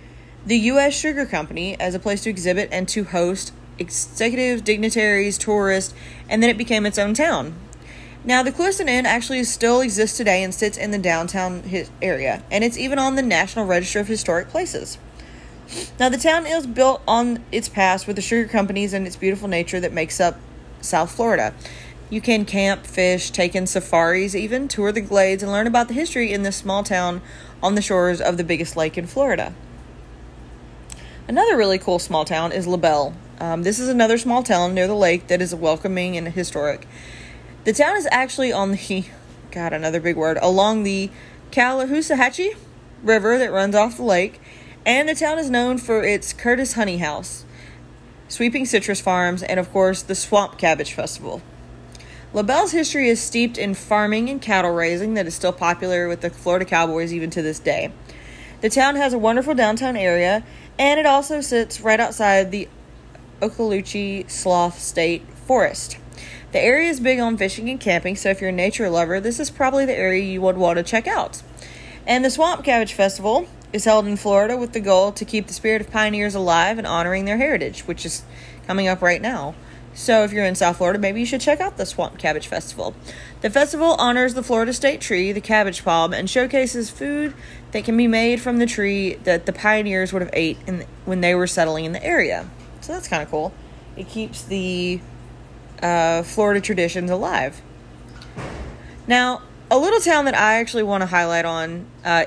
the 0.46 0.58
U.S. 0.58 0.94
Sugar 0.94 1.26
Company 1.26 1.78
as 1.80 1.96
a 1.96 2.00
place 2.00 2.22
to 2.24 2.30
exhibit 2.30 2.70
and 2.72 2.88
to 2.90 3.06
host 3.06 3.52
executives, 3.80 4.62
dignitaries, 4.62 5.38
tourists, 5.38 5.94
and 6.30 6.44
then 6.44 6.50
it 6.50 6.58
became 6.58 6.86
its 6.86 7.00
own 7.00 7.14
town. 7.14 7.56
Now, 8.26 8.42
the 8.42 8.54
Clewiston 8.54 8.88
Inn 8.88 9.06
actually 9.06 9.44
still 9.44 9.82
exists 9.82 10.16
today 10.16 10.44
and 10.44 10.54
sits 10.54 10.78
in 10.78 10.92
the 10.92 10.98
downtown 10.98 11.62
area, 12.02 12.42
and 12.50 12.64
it's 12.64 12.78
even 12.78 12.98
on 12.98 13.16
the 13.16 13.22
National 13.22 13.66
Register 13.66 14.00
of 14.00 14.08
Historic 14.08 14.48
Places. 14.48 14.98
Now, 16.00 16.08
the 16.08 16.18
town 16.18 16.46
is 16.46 16.66
built 16.66 17.02
on 17.06 17.44
its 17.52 17.68
past 17.68 18.08
with 18.08 18.16
the 18.16 18.22
sugar 18.22 18.48
companies 18.48 18.94
and 18.94 19.06
its 19.06 19.18
beautiful 19.18 19.50
nature 19.50 19.82
that 19.82 19.92
makes 19.92 20.22
up 20.22 20.40
South 20.80 21.12
Florida. 21.12 21.54
You 22.10 22.22
can 22.22 22.46
camp, 22.46 22.86
fish, 22.86 23.30
take 23.30 23.56
in 23.56 23.68
safaris, 23.68 24.36
even 24.36 24.70
tour 24.70 24.94
the 24.94 25.02
glades, 25.02 25.44
and 25.44 25.52
learn 25.52 25.68
about 25.68 25.90
the 25.90 25.94
history 25.94 26.32
in 26.32 26.44
this 26.44 26.56
small 26.56 26.84
town 26.84 27.22
on 27.62 27.76
the 27.76 27.82
shores 27.82 28.22
of 28.22 28.38
the 28.38 28.44
biggest 28.46 28.78
lake 28.78 28.98
in 28.98 29.06
Florida. 29.06 29.54
Another 31.28 31.58
really 31.58 31.80
cool 31.80 32.00
small 32.00 32.24
town 32.24 32.54
is 32.54 32.68
LaBelle. 32.68 33.16
Um, 33.40 33.64
this 33.64 33.80
is 33.80 33.90
another 33.90 34.18
small 34.18 34.44
town 34.44 34.74
near 34.74 34.88
the 34.88 34.96
lake 34.96 35.28
that 35.28 35.42
is 35.42 35.54
welcoming 35.54 36.16
and 36.16 36.30
historic. 36.30 36.88
The 37.64 37.72
town 37.72 37.96
is 37.96 38.08
actually 38.12 38.52
on 38.52 38.72
the, 38.72 39.06
God, 39.52 39.72
another 39.72 40.02
big 40.02 40.18
word, 40.18 40.38
along 40.42 40.84
the 40.84 41.10
Calahoosahatchee 41.52 42.58
River 43.02 43.38
that 43.38 43.54
runs 43.54 43.74
off 43.74 43.98
the 43.98 44.04
lake, 44.04 44.42
and 44.86 45.08
the 45.08 45.16
town 45.16 45.40
is 45.40 45.50
known 45.50 45.78
for 45.78 46.04
its 46.04 46.34
Curtis 46.34 46.74
Honey 46.74 46.98
House, 46.98 47.46
sweeping 48.28 48.66
citrus 48.66 49.00
farms, 49.00 49.44
and 49.44 49.62
of 49.62 49.72
course 49.72 50.02
the 50.02 50.16
Swamp 50.16 50.58
Cabbage 50.58 50.92
Festival. 50.92 51.42
LaBelle's 52.34 52.74
history 52.74 53.08
is 53.08 53.22
steeped 53.22 53.58
in 53.58 53.76
farming 53.76 54.30
and 54.30 54.42
cattle 54.42 54.72
raising 54.72 55.14
that 55.14 55.28
is 55.28 55.36
still 55.36 55.54
popular 55.54 56.10
with 56.10 56.20
the 56.20 56.32
Florida 56.32 56.66
Cowboys 56.66 57.14
even 57.14 57.30
to 57.30 57.42
this 57.42 57.60
day. 57.60 57.94
The 58.60 58.70
town 58.70 58.98
has 58.98 59.14
a 59.14 59.18
wonderful 59.18 59.54
downtown 59.54 59.96
area, 59.96 60.44
and 60.78 61.00
it 61.00 61.06
also 61.06 61.40
sits 61.40 61.80
right 61.80 62.00
outside 62.00 62.52
the 62.52 62.68
Okaloochee 63.42 64.30
Slough 64.30 64.80
State 64.80 65.22
Forest. 65.46 65.98
The 66.54 66.62
area 66.62 66.88
is 66.88 67.00
big 67.00 67.20
on 67.20 67.36
fishing 67.36 67.68
and 67.68 67.80
camping, 67.80 68.16
so 68.16 68.30
if 68.30 68.40
you're 68.40 68.52
a 68.52 68.54
nature 68.54 68.88
lover, 68.88 69.20
this 69.20 69.40
is 69.40 69.50
probably 69.50 69.86
the 69.86 69.98
area 69.98 70.22
you 70.22 70.40
would 70.42 70.56
want 70.56 70.78
to 70.78 70.84
check 70.84 71.08
out. 71.08 71.42
And 72.06 72.24
the 72.24 72.30
Swamp 72.30 72.64
Cabbage 72.64 72.94
Festival 72.94 73.48
is 73.74 73.86
held 73.86 74.06
in 74.06 74.18
Florida 74.18 74.56
with 74.56 74.74
the 74.74 74.80
goal 74.80 75.12
to 75.14 75.26
keep 75.26 75.48
the 75.48 75.54
spirit 75.54 75.82
of 75.82 75.90
pioneers 75.90 76.36
alive 76.36 76.78
and 76.78 76.86
honoring 76.86 77.26
their 77.26 77.38
heritage, 77.38 77.88
which 77.88 78.06
is 78.06 78.22
coming 78.68 78.88
up 78.88 79.02
right 79.02 79.20
now. 79.20 79.56
So, 79.96 80.24
if 80.24 80.32
you're 80.32 80.46
in 80.46 80.54
South 80.54 80.78
Florida, 80.78 81.00
maybe 81.00 81.20
you 81.20 81.26
should 81.26 81.42
check 81.42 81.60
out 81.60 81.78
the 81.78 81.88
Swamp 81.88 82.20
Cabbage 82.20 82.46
Festival. 82.46 82.94
The 83.42 83.50
festival 83.50 83.96
honors 83.98 84.36
the 84.36 84.44
Florida 84.44 84.74
state 84.74 85.02
tree, 85.02 85.32
the 85.32 85.42
cabbage 85.42 85.84
palm, 85.84 86.14
and 86.14 86.30
showcases 86.30 86.92
food 86.92 87.34
that 87.72 87.84
can 87.84 87.98
be 87.98 88.08
made 88.08 88.40
from 88.40 88.60
the 88.60 88.68
tree 88.68 89.16
that 89.24 89.48
the 89.48 89.54
pioneers 89.54 90.14
would 90.14 90.22
have 90.22 90.32
ate 90.34 90.60
in, 90.68 90.86
when 91.06 91.22
they 91.22 91.34
were 91.34 91.48
settling 91.48 91.86
in 91.86 91.94
the 91.94 92.04
area. 92.04 92.48
So 92.82 92.94
that's 92.94 93.08
kind 93.08 93.24
of 93.24 93.32
cool. 93.32 93.54
It 93.98 94.08
keeps 94.08 94.44
the 94.44 95.00
uh, 95.84 96.24
Florida 96.24 96.62
traditions 96.62 97.12
alive. 97.12 97.62
Now, 99.06 99.42
a 99.70 99.78
little 99.78 100.00
town 100.00 100.26
that 100.26 100.36
I 100.36 100.56
actually 100.56 100.84
want 100.84 101.02
to 101.02 101.08
highlight 101.08 101.46
on 101.46 101.86
uh, 102.06 102.26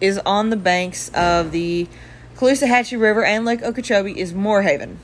is 0.00 0.18
on 0.18 0.50
the 0.50 0.56
banks 0.56 1.10
of 1.10 1.52
the 1.52 1.86
Caloosahatchee 2.36 3.00
River 3.00 3.24
and 3.24 3.44
Lake 3.44 3.62
Okeechobee 3.62 4.18
is 4.18 4.34
Moore 4.34 4.62
Haven. 4.62 4.98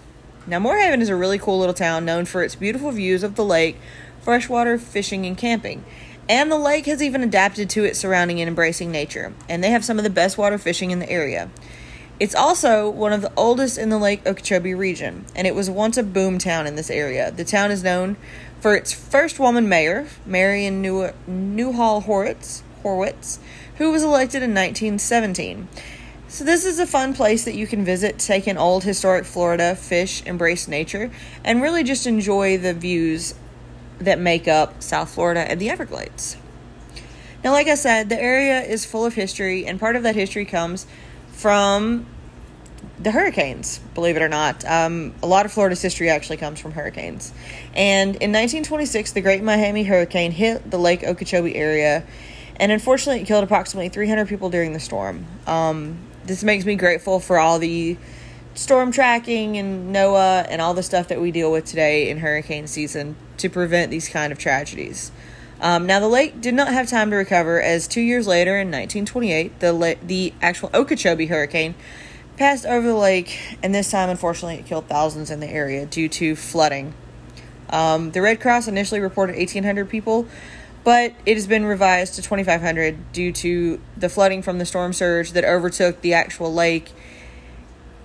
Now, 0.46 0.58
Moore 0.58 0.78
Haven 0.78 1.00
is 1.00 1.08
a 1.08 1.16
really 1.16 1.38
cool 1.38 1.58
little 1.58 1.74
town 1.74 2.04
known 2.04 2.24
for 2.24 2.42
its 2.42 2.54
beautiful 2.54 2.90
views 2.90 3.22
of 3.22 3.36
the 3.36 3.44
lake, 3.44 3.78
freshwater 4.22 4.78
fishing, 4.78 5.24
and 5.26 5.36
camping. 5.36 5.84
And 6.28 6.50
the 6.50 6.58
lake 6.58 6.86
has 6.86 7.02
even 7.02 7.22
adapted 7.22 7.68
to 7.70 7.84
its 7.84 7.98
surrounding 7.98 8.40
and 8.40 8.48
embracing 8.48 8.90
nature, 8.90 9.32
and 9.48 9.62
they 9.62 9.70
have 9.70 9.84
some 9.84 9.98
of 9.98 10.04
the 10.04 10.10
best 10.10 10.38
water 10.38 10.58
fishing 10.58 10.90
in 10.90 10.98
the 10.98 11.10
area. 11.10 11.50
It's 12.20 12.34
also 12.34 12.88
one 12.88 13.12
of 13.12 13.22
the 13.22 13.32
oldest 13.36 13.78
in 13.78 13.88
the 13.88 13.98
Lake 13.98 14.26
Okeechobee 14.26 14.74
region, 14.74 15.24
and 15.34 15.46
it 15.46 15.54
was 15.54 15.68
once 15.68 15.96
a 15.96 16.02
boom 16.02 16.38
town 16.38 16.66
in 16.66 16.76
this 16.76 16.90
area. 16.90 17.30
The 17.30 17.44
town 17.44 17.70
is 17.70 17.82
known 17.82 18.16
for 18.60 18.76
its 18.76 18.92
first 18.92 19.40
woman 19.40 19.68
mayor, 19.68 20.06
Marian 20.24 20.80
New- 20.80 21.12
Newhall 21.26 22.02
Horwitz, 22.02 22.62
Horwitz, 22.84 23.38
who 23.78 23.90
was 23.90 24.02
elected 24.02 24.42
in 24.42 24.50
1917. 24.50 25.68
So, 26.28 26.44
this 26.44 26.64
is 26.64 26.78
a 26.78 26.86
fun 26.86 27.12
place 27.12 27.44
that 27.44 27.54
you 27.54 27.66
can 27.66 27.84
visit, 27.84 28.18
take 28.18 28.46
in 28.46 28.56
old 28.56 28.84
historic 28.84 29.24
Florida, 29.24 29.74
fish, 29.74 30.24
embrace 30.24 30.68
nature, 30.68 31.10
and 31.44 31.60
really 31.60 31.82
just 31.82 32.06
enjoy 32.06 32.56
the 32.56 32.72
views 32.72 33.34
that 33.98 34.18
make 34.18 34.48
up 34.48 34.82
South 34.82 35.10
Florida 35.10 35.40
and 35.40 35.60
the 35.60 35.68
Everglades. 35.68 36.36
Now, 37.44 37.50
like 37.50 37.66
I 37.66 37.74
said, 37.74 38.08
the 38.08 38.22
area 38.22 38.60
is 38.60 38.84
full 38.84 39.04
of 39.04 39.14
history, 39.14 39.66
and 39.66 39.80
part 39.80 39.96
of 39.96 40.04
that 40.04 40.14
history 40.14 40.44
comes 40.44 40.86
from 41.42 42.06
the 43.00 43.10
hurricanes, 43.10 43.80
believe 43.94 44.16
it 44.16 44.22
or 44.22 44.28
not. 44.28 44.64
Um, 44.64 45.12
a 45.24 45.26
lot 45.26 45.44
of 45.44 45.52
Florida's 45.52 45.82
history 45.82 46.08
actually 46.08 46.36
comes 46.36 46.60
from 46.60 46.70
hurricanes. 46.70 47.32
And 47.74 48.10
in 48.10 48.30
1926, 48.30 49.10
the 49.10 49.20
Great 49.20 49.42
Miami 49.42 49.82
Hurricane 49.82 50.30
hit 50.30 50.70
the 50.70 50.78
Lake 50.78 51.02
Okeechobee 51.02 51.56
area, 51.56 52.04
and 52.56 52.70
unfortunately, 52.70 53.22
it 53.22 53.26
killed 53.26 53.42
approximately 53.42 53.88
300 53.88 54.28
people 54.28 54.50
during 54.50 54.72
the 54.72 54.78
storm. 54.78 55.26
Um, 55.48 55.98
this 56.24 56.44
makes 56.44 56.64
me 56.64 56.76
grateful 56.76 57.18
for 57.18 57.38
all 57.38 57.58
the 57.58 57.96
storm 58.54 58.92
tracking 58.92 59.56
and 59.56 59.92
NOAA 59.92 60.46
and 60.48 60.62
all 60.62 60.74
the 60.74 60.82
stuff 60.84 61.08
that 61.08 61.20
we 61.20 61.32
deal 61.32 61.50
with 61.50 61.64
today 61.64 62.08
in 62.08 62.18
hurricane 62.18 62.68
season 62.68 63.16
to 63.38 63.50
prevent 63.50 63.90
these 63.90 64.08
kind 64.08 64.32
of 64.32 64.38
tragedies. 64.38 65.10
Um, 65.62 65.86
now, 65.86 66.00
the 66.00 66.08
lake 66.08 66.40
did 66.40 66.54
not 66.54 66.72
have 66.72 66.88
time 66.88 67.10
to 67.10 67.16
recover 67.16 67.62
as 67.62 67.86
two 67.86 68.00
years 68.00 68.26
later, 68.26 68.58
in 68.58 68.66
1928, 68.66 69.60
the, 69.60 69.72
la- 69.72 69.94
the 70.02 70.34
actual 70.42 70.70
Okeechobee 70.74 71.26
hurricane 71.26 71.76
passed 72.36 72.66
over 72.66 72.88
the 72.88 72.96
lake, 72.96 73.38
and 73.62 73.72
this 73.72 73.88
time, 73.88 74.10
unfortunately, 74.10 74.56
it 74.56 74.66
killed 74.66 74.88
thousands 74.88 75.30
in 75.30 75.38
the 75.38 75.46
area 75.46 75.86
due 75.86 76.08
to 76.08 76.34
flooding. 76.34 76.94
Um, 77.70 78.10
the 78.10 78.20
Red 78.20 78.40
Cross 78.40 78.66
initially 78.66 78.98
reported 78.98 79.36
1,800 79.36 79.88
people, 79.88 80.26
but 80.82 81.14
it 81.24 81.34
has 81.34 81.46
been 81.46 81.64
revised 81.64 82.16
to 82.16 82.22
2,500 82.22 83.12
due 83.12 83.30
to 83.30 83.80
the 83.96 84.08
flooding 84.08 84.42
from 84.42 84.58
the 84.58 84.66
storm 84.66 84.92
surge 84.92 85.30
that 85.30 85.44
overtook 85.44 86.00
the 86.00 86.12
actual 86.12 86.52
lake 86.52 86.90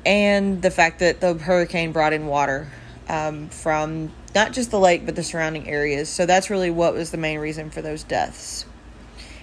and 0.06 0.62
the 0.62 0.70
fact 0.70 1.00
that 1.00 1.22
the 1.22 1.34
hurricane 1.34 1.92
brought 1.92 2.14
in 2.14 2.28
water 2.28 2.72
um, 3.10 3.50
from 3.50 4.12
not 4.36 4.54
just 4.54 4.72
the 4.72 4.80
lake 4.80 5.06
but 5.06 5.16
the 5.16 5.24
surrounding 5.24 5.68
areas. 5.68 6.10
So 6.10 6.26
that's 6.26 6.50
really 6.50 6.70
what 6.70 6.94
was 6.94 7.12
the 7.12 7.18
main 7.18 7.40
reason 7.40 7.70
for 7.70 7.82
those 7.82 8.04
deaths. 8.04 8.66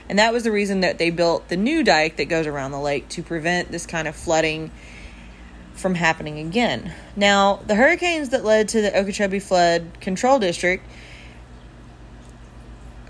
And 0.09 0.19
that 0.19 0.33
was 0.33 0.45
the 0.45 0.53
reason 0.53 0.81
that 0.81 0.99
they 0.99 1.11
built 1.11 1.49
the 1.49 1.57
new 1.57 1.83
dike 1.83 2.17
that 2.17 2.27
goes 2.27 2.47
around 2.47 2.73
the 2.73 2.81
lake 2.81 3.09
to 3.11 3.23
prevent 3.23 3.71
this 3.71 3.87
kind 3.87 4.07
of 4.07 4.15
flooding 4.15 4.71
from 5.73 5.95
happening 5.95 6.39
again. 6.39 6.93
Now, 7.17 7.61
the 7.67 7.75
hurricanes 7.75 8.29
that 8.29 8.45
led 8.45 8.69
to 8.69 8.83
the 8.83 8.97
Okeechobee 8.97 9.41
Flood 9.41 10.01
Control 10.01 10.39
District 10.39 10.85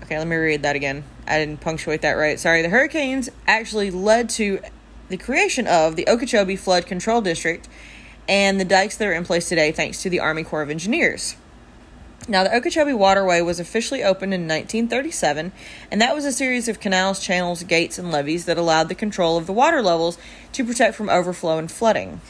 Okay, 0.05 0.19
let 0.19 0.27
me 0.27 0.35
read 0.35 0.61
that 0.61 0.75
again. 0.75 1.03
I 1.25 1.39
didn't 1.39 1.61
punctuate 1.61 2.03
that 2.03 2.11
right. 2.11 2.39
Sorry. 2.39 2.61
The 2.61 2.69
hurricanes 2.69 3.27
actually 3.47 3.89
led 3.89 4.29
to 4.31 4.59
the 5.09 5.17
creation 5.17 5.65
of 5.65 5.95
the 5.95 6.07
Okeechobee 6.07 6.57
Flood 6.57 6.85
Control 6.85 7.21
District 7.21 7.67
and 8.27 8.59
the 8.59 8.65
dikes 8.65 8.97
that 8.97 9.07
are 9.07 9.13
in 9.13 9.25
place 9.25 9.49
today 9.49 9.71
thanks 9.71 10.01
to 10.01 10.09
the 10.09 10.19
Army 10.19 10.43
Corps 10.43 10.61
of 10.61 10.69
Engineers. 10.69 11.35
Now, 12.27 12.43
the 12.43 12.55
Okeechobee 12.55 12.93
Waterway 12.93 13.41
was 13.41 13.59
officially 13.59 14.03
opened 14.03 14.33
in 14.33 14.47
1937, 14.47 15.51
and 15.91 16.01
that 16.01 16.15
was 16.15 16.25
a 16.25 16.31
series 16.31 16.67
of 16.67 16.79
canals, 16.79 17.19
channels, 17.19 17.61
gates, 17.63 17.99
and 17.99 18.11
levees 18.11 18.45
that 18.45 18.57
allowed 18.57 18.89
the 18.89 18.95
control 18.95 19.37
of 19.37 19.45
the 19.45 19.53
water 19.53 19.81
levels 19.81 20.17
to 20.53 20.65
protect 20.65 20.95
from 20.95 21.07
overflow 21.07 21.59
and 21.59 21.71
flooding. 21.71 22.21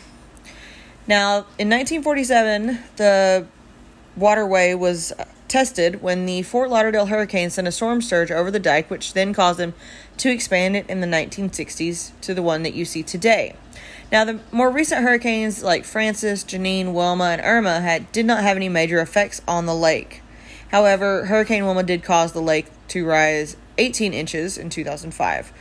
Now, 1.07 1.45
in 1.57 1.69
1947, 1.69 2.79
the 2.97 3.47
waterway 4.17 4.73
was 4.73 5.13
uh, 5.13 5.25
tested 5.47 6.01
when 6.01 6.25
the 6.25 6.41
Fort 6.41 6.69
Lauderdale 6.69 7.05
hurricane 7.05 7.49
sent 7.49 7.67
a 7.67 7.71
storm 7.71 8.01
surge 8.01 8.31
over 8.31 8.51
the 8.51 8.59
dike, 8.59 8.89
which 8.89 9.13
then 9.13 9.33
caused 9.33 9.59
them 9.59 9.73
to 10.17 10.29
expand 10.29 10.75
it 10.75 10.89
in 10.89 10.99
the 10.99 11.07
1960s 11.07 12.11
to 12.19 12.33
the 12.33 12.41
one 12.41 12.63
that 12.63 12.73
you 12.73 12.83
see 12.83 13.03
today. 13.03 13.55
Now, 14.11 14.23
the 14.23 14.39
more 14.51 14.69
recent 14.69 15.01
hurricanes 15.01 15.63
like 15.63 15.83
Frances, 15.83 16.43
Janine, 16.43 16.93
Wilma, 16.93 17.25
and 17.25 17.41
Irma 17.41 17.81
had 17.81 18.11
did 18.11 18.25
not 18.25 18.43
have 18.43 18.55
any 18.55 18.69
major 18.69 19.01
effects 19.01 19.41
on 19.47 19.65
the 19.65 19.75
lake. 19.75 20.21
However, 20.69 21.25
Hurricane 21.25 21.65
Wilma 21.65 21.83
did 21.83 22.03
cause 22.03 22.31
the 22.33 22.41
lake 22.41 22.67
to 22.89 23.05
rise 23.05 23.57
18 23.77 24.13
inches 24.13 24.57
in 24.57 24.69
2005. 24.69 25.51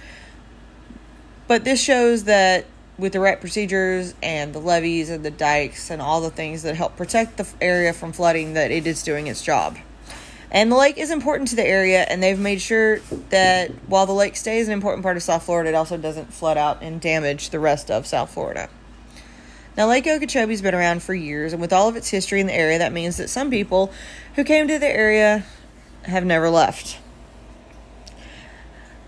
But 1.47 1.65
this 1.65 1.83
shows 1.83 2.25
that 2.25 2.67
with 2.97 3.13
the 3.13 3.21
right 3.21 3.41
procedures 3.41 4.15
and 4.23 4.55
the 4.55 4.61
levees 4.61 5.11
and 5.11 5.25
the 5.25 5.31
dikes 5.31 5.91
and 5.91 6.01
all 6.01 6.21
the 6.21 6.31
things 6.31 6.63
that 6.63 6.77
help 6.77 6.97
protect 6.97 7.37
the 7.37 7.49
area 7.61 7.93
from 7.93 8.13
flooding 8.13 8.55
that 8.55 8.71
it 8.71 8.87
is 8.87 9.03
doing 9.03 9.27
its 9.27 9.43
job. 9.43 9.79
And 10.51 10.71
the 10.71 10.77
lake 10.77 10.99
is 10.99 11.11
important 11.11 11.49
to 11.49 11.57
the 11.57 11.67
area, 11.67 12.03
and 12.09 12.23
they've 12.23 12.39
made 12.39 12.61
sure 12.61 13.01
that 13.31 13.71
while 13.89 14.07
the 14.07 14.13
lake 14.13 14.37
stays 14.37 14.69
an 14.69 14.73
important 14.73 15.03
part 15.03 15.17
of 15.17 15.23
South 15.23 15.43
Florida, 15.43 15.71
it 15.71 15.75
also 15.75 15.97
doesn't 15.97 16.33
flood 16.33 16.57
out 16.57 16.83
and 16.83 17.01
damage 17.01 17.51
the 17.51 17.59
rest 17.59 17.91
of 17.91 18.07
South 18.07 18.31
Florida. 18.31 18.69
Now, 19.77 19.89
Lake 19.89 20.05
Okeechobee's 20.05 20.63
been 20.63 20.75
around 20.75 21.03
for 21.03 21.15
years, 21.15 21.53
and 21.53 21.61
with 21.61 21.73
all 21.73 21.89
of 21.89 21.97
its 21.97 22.09
history 22.09 22.41
in 22.41 22.47
the 22.47 22.55
area, 22.55 22.79
that 22.79 22.93
means 22.93 23.17
that 23.17 23.29
some 23.29 23.51
people 23.51 23.93
who 24.37 24.45
came 24.45 24.69
to 24.69 24.79
the 24.79 24.87
area 24.87 25.45
have 26.05 26.25
never 26.25 26.49
left. 26.49 26.99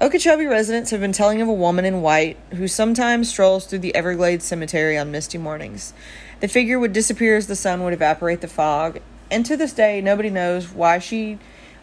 Okeechobee 0.01 0.47
residents 0.47 0.91
have 0.91 1.01
been 1.01 1.13
telling 1.13 1.41
of 1.41 1.49
a 1.49 1.55
woman 1.55 1.85
in 1.85 2.03
white 2.03 2.37
who 2.55 2.69
sometimes 2.69 3.31
strolls 3.31 3.65
through 3.65 3.79
the 3.79 3.95
Everglades 3.95 4.45
Cemetery 4.45 4.99
on 4.99 5.11
misty 5.13 5.39
mornings. 5.39 5.95
The 6.41 6.49
figure 6.49 6.79
would 6.79 6.93
disappear 6.93 7.37
as 7.37 7.47
the 7.47 7.57
sun 7.57 7.83
would 7.85 7.95
evaporate 7.95 8.41
the 8.41 8.49
fog, 8.49 9.01
and 9.31 9.45
to 9.47 9.57
this 9.57 9.73
day 9.73 10.01
nobody 10.01 10.31
knows 10.31 10.73
why 10.73 10.99
she 10.99 11.39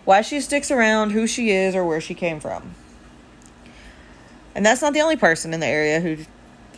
why 0.06 0.22
she 0.22 0.42
sticks 0.42 0.70
around, 0.70 1.12
who 1.12 1.26
she 1.26 1.52
is, 1.52 1.76
or 1.76 1.86
where 1.86 2.02
she 2.02 2.14
came 2.14 2.40
from. 2.40 2.76
And 4.56 4.66
that's 4.66 4.82
not 4.82 4.94
the 4.94 5.02
only 5.02 5.16
person 5.16 5.54
in 5.54 5.60
the 5.60 5.68
area 5.68 6.02
who 6.02 6.18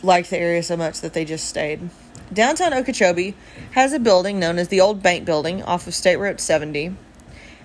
liked 0.02 0.30
the 0.30 0.38
area 0.38 0.62
so 0.62 0.76
much 0.76 1.00
that 1.00 1.12
they 1.12 1.24
just 1.24 1.48
stayed. 1.48 1.90
Downtown 2.32 2.74
Okeechobee 2.74 3.34
has 3.72 3.92
a 3.92 3.98
building 3.98 4.38
known 4.38 4.58
as 4.58 4.68
the 4.68 4.80
Old 4.80 5.02
Bank 5.02 5.24
Building 5.24 5.62
off 5.62 5.86
of 5.86 5.94
State 5.94 6.16
Road 6.16 6.40
70, 6.40 6.94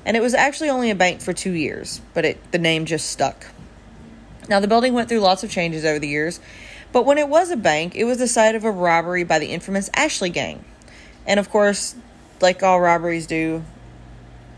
and 0.05 0.17
it 0.17 0.21
was 0.21 0.33
actually 0.33 0.69
only 0.69 0.89
a 0.89 0.95
bank 0.95 1.21
for 1.21 1.33
two 1.33 1.51
years, 1.51 2.01
but 2.13 2.25
it, 2.25 2.51
the 2.51 2.57
name 2.57 2.85
just 2.85 3.09
stuck. 3.09 3.47
Now, 4.49 4.59
the 4.59 4.67
building 4.67 4.93
went 4.93 5.09
through 5.09 5.19
lots 5.19 5.43
of 5.43 5.49
changes 5.49 5.85
over 5.85 5.99
the 5.99 6.07
years, 6.07 6.39
but 6.91 7.05
when 7.05 7.17
it 7.17 7.29
was 7.29 7.51
a 7.51 7.55
bank, 7.55 7.95
it 7.95 8.03
was 8.03 8.17
the 8.17 8.27
site 8.27 8.55
of 8.55 8.63
a 8.63 8.71
robbery 8.71 9.23
by 9.23 9.39
the 9.39 9.47
infamous 9.47 9.89
Ashley 9.95 10.29
Gang. 10.29 10.65
And 11.25 11.39
of 11.39 11.49
course, 11.49 11.95
like 12.41 12.63
all 12.63 12.79
robberies 12.79 13.27
do, 13.27 13.63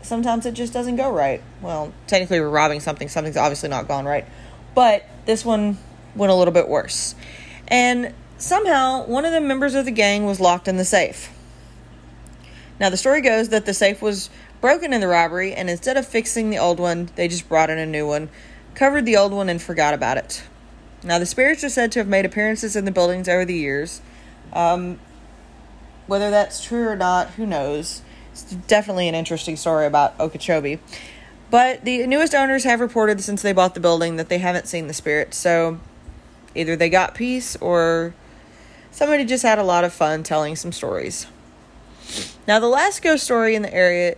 sometimes 0.02 0.46
it 0.46 0.54
just 0.54 0.72
doesn't 0.72 0.96
go 0.96 1.10
right. 1.10 1.42
Well, 1.60 1.92
technically, 2.06 2.40
we're 2.40 2.48
robbing 2.48 2.80
something, 2.80 3.08
something's 3.08 3.36
obviously 3.36 3.68
not 3.68 3.88
gone 3.88 4.04
right. 4.04 4.26
But 4.74 5.04
this 5.26 5.44
one 5.44 5.78
went 6.14 6.32
a 6.32 6.34
little 6.34 6.54
bit 6.54 6.68
worse. 6.68 7.14
And 7.68 8.14
somehow, 8.38 9.06
one 9.06 9.24
of 9.24 9.32
the 9.32 9.40
members 9.40 9.74
of 9.74 9.84
the 9.84 9.90
gang 9.90 10.26
was 10.26 10.40
locked 10.40 10.68
in 10.68 10.76
the 10.76 10.84
safe. 10.84 11.30
Now, 12.80 12.90
the 12.90 12.96
story 12.96 13.20
goes 13.20 13.50
that 13.50 13.66
the 13.66 13.74
safe 13.74 14.02
was 14.02 14.30
broken 14.60 14.92
in 14.92 15.00
the 15.00 15.08
robbery, 15.08 15.52
and 15.54 15.70
instead 15.70 15.96
of 15.96 16.06
fixing 16.06 16.50
the 16.50 16.58
old 16.58 16.80
one, 16.80 17.10
they 17.14 17.28
just 17.28 17.48
brought 17.48 17.70
in 17.70 17.78
a 17.78 17.86
new 17.86 18.06
one, 18.06 18.28
covered 18.74 19.06
the 19.06 19.16
old 19.16 19.32
one, 19.32 19.48
and 19.48 19.62
forgot 19.62 19.94
about 19.94 20.16
it. 20.16 20.42
Now, 21.02 21.18
the 21.18 21.26
spirits 21.26 21.62
are 21.64 21.68
said 21.68 21.92
to 21.92 22.00
have 22.00 22.08
made 22.08 22.24
appearances 22.24 22.74
in 22.74 22.84
the 22.84 22.90
buildings 22.90 23.28
over 23.28 23.44
the 23.44 23.54
years. 23.54 24.00
Um, 24.52 24.98
whether 26.06 26.30
that's 26.30 26.62
true 26.62 26.88
or 26.88 26.96
not, 26.96 27.30
who 27.30 27.46
knows? 27.46 28.02
It's 28.32 28.42
definitely 28.42 29.08
an 29.08 29.14
interesting 29.14 29.56
story 29.56 29.86
about 29.86 30.18
Okeechobee. 30.18 30.78
But 31.50 31.84
the 31.84 32.06
newest 32.06 32.34
owners 32.34 32.64
have 32.64 32.80
reported 32.80 33.20
since 33.20 33.42
they 33.42 33.52
bought 33.52 33.74
the 33.74 33.80
building 33.80 34.16
that 34.16 34.28
they 34.28 34.38
haven't 34.38 34.66
seen 34.66 34.88
the 34.88 34.94
spirits. 34.94 35.36
So 35.36 35.78
either 36.54 36.74
they 36.74 36.88
got 36.88 37.14
peace 37.14 37.56
or 37.56 38.14
somebody 38.90 39.24
just 39.24 39.42
had 39.44 39.58
a 39.58 39.62
lot 39.62 39.84
of 39.84 39.92
fun 39.92 40.22
telling 40.22 40.56
some 40.56 40.72
stories. 40.72 41.26
Now, 42.46 42.58
the 42.58 42.66
last 42.66 43.02
ghost 43.02 43.24
story 43.24 43.54
in 43.54 43.62
the 43.62 43.72
area 43.72 44.16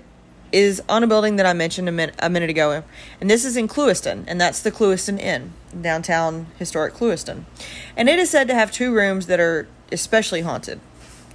is 0.53 0.83
on 0.88 1.03
a 1.03 1.07
building 1.07 1.37
that 1.37 1.46
I 1.46 1.53
mentioned 1.53 1.88
a, 1.88 1.92
min- 1.92 2.12
a 2.18 2.31
minute 2.31 2.51
ago, 2.51 2.83
and 3.20 3.29
this 3.29 3.44
is 3.44 3.57
in 3.57 3.68
Clewiston, 3.68 4.25
and 4.27 4.40
that's 4.40 4.62
the 4.62 4.70
Clewiston 4.70 5.18
Inn, 5.18 5.53
downtown 5.81 6.46
historic 6.59 6.94
Clewiston. 6.94 7.44
And 7.96 8.09
it 8.09 8.18
is 8.18 8.31
said 8.31 8.49
to 8.49 8.55
have 8.55 8.72
two 8.72 8.94
rooms 8.94 9.27
that 9.27 9.40
are 9.40 9.68
especially 9.92 10.42
haunted. 10.42 10.81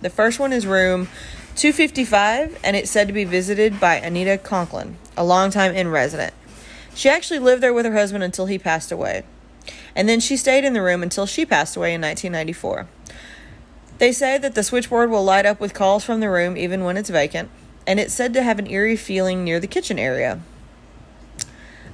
The 0.02 0.10
first 0.10 0.40
one 0.40 0.52
is 0.52 0.66
room 0.66 1.08
255, 1.56 2.60
and 2.64 2.76
it's 2.76 2.90
said 2.90 3.08
to 3.08 3.14
be 3.14 3.24
visited 3.24 3.80
by 3.80 3.96
Anita 3.96 4.38
Conklin, 4.38 4.98
a 5.16 5.24
longtime 5.24 5.76
inn 5.76 5.90
resident. 5.90 6.34
She 6.96 7.08
actually 7.08 7.40
lived 7.40 7.62
there 7.62 7.74
with 7.74 7.86
her 7.86 7.94
husband 7.94 8.24
until 8.24 8.48
he 8.48 8.58
passed 8.58 8.92
away. 8.92 9.24
And 9.96 10.10
then 10.10 10.20
she 10.20 10.38
stayed 10.38 10.64
in 10.64 10.74
the 10.74 10.82
room 10.82 11.04
until 11.04 11.28
she 11.28 11.46
passed 11.46 11.78
away 11.78 11.94
in 11.94 12.02
1994. 12.02 12.88
They 14.00 14.12
say 14.12 14.40
that 14.40 14.56
the 14.56 14.64
switchboard 14.64 15.12
will 15.12 15.24
light 15.24 15.46
up 15.46 15.60
with 15.60 15.76
calls 15.76 16.04
from 16.04 16.20
the 16.20 16.32
room 16.32 16.58
even 16.58 16.84
when 16.84 16.98
it's 16.98 17.12
vacant, 17.12 17.52
and 17.86 18.00
it's 18.00 18.14
said 18.14 18.34
to 18.34 18.42
have 18.42 18.58
an 18.58 18.68
eerie 18.68 18.96
feeling 18.96 19.44
near 19.44 19.60
the 19.60 19.68
kitchen 19.68 20.00
area. 20.00 20.42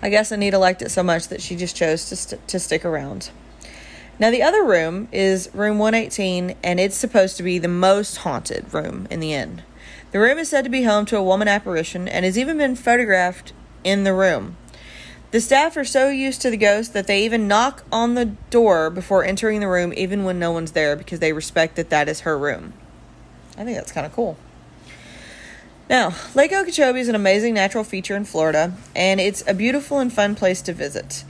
I 0.01 0.09
guess 0.09 0.31
Anita 0.31 0.57
liked 0.57 0.81
it 0.81 0.91
so 0.91 1.03
much 1.03 1.27
that 1.27 1.41
she 1.41 1.57
just 1.57 1.75
chose 1.75 2.07
to, 2.07 2.15
st- 2.15 2.47
to 2.47 2.59
stick 2.59 2.85
around. 2.85 3.31
Now, 4.19 4.31
the 4.31 4.41
other 4.41 4.63
room 4.63 5.07
is 5.11 5.49
room 5.53 5.77
118, 5.77 6.55
and 6.63 6.79
it's 6.79 6.95
supposed 6.95 7.37
to 7.37 7.43
be 7.43 7.59
the 7.59 7.67
most 7.67 8.17
haunted 8.17 8.73
room 8.73 9.07
in 9.11 9.19
the 9.19 9.33
inn. 9.33 9.61
The 10.11 10.19
room 10.19 10.39
is 10.39 10.49
said 10.49 10.63
to 10.63 10.69
be 10.69 10.83
home 10.83 11.05
to 11.07 11.17
a 11.17 11.23
woman 11.23 11.47
apparition 11.47 12.07
and 12.07 12.25
has 12.25 12.37
even 12.37 12.57
been 12.57 12.75
photographed 12.75 13.53
in 13.83 14.03
the 14.03 14.13
room. 14.13 14.57
The 15.31 15.41
staff 15.41 15.75
are 15.77 15.85
so 15.85 16.09
used 16.09 16.41
to 16.41 16.49
the 16.49 16.57
ghost 16.57 16.93
that 16.93 17.05
they 17.05 17.23
even 17.23 17.47
knock 17.47 17.83
on 17.91 18.15
the 18.15 18.25
door 18.49 18.89
before 18.89 19.23
entering 19.23 19.59
the 19.59 19.67
room, 19.67 19.93
even 19.95 20.23
when 20.23 20.39
no 20.39 20.51
one's 20.51 20.71
there, 20.71 20.95
because 20.95 21.19
they 21.19 21.33
respect 21.33 21.75
that 21.75 21.89
that 21.89 22.09
is 22.09 22.21
her 22.21 22.37
room. 22.37 22.73
I 23.57 23.65
think 23.65 23.75
that's 23.75 23.91
kind 23.91 24.05
of 24.05 24.13
cool. 24.13 24.37
Now, 25.89 26.15
Lake 26.33 26.53
Okeechobee 26.53 26.99
is 26.99 27.07
an 27.07 27.15
amazing 27.15 27.53
natural 27.53 27.83
feature 27.83 28.15
in 28.15 28.25
Florida, 28.25 28.73
and 28.95 29.19
it's 29.19 29.43
a 29.47 29.53
beautiful 29.53 29.99
and 29.99 30.11
fun 30.11 30.35
place 30.35 30.61
to 30.63 30.73
visit. 30.73 31.23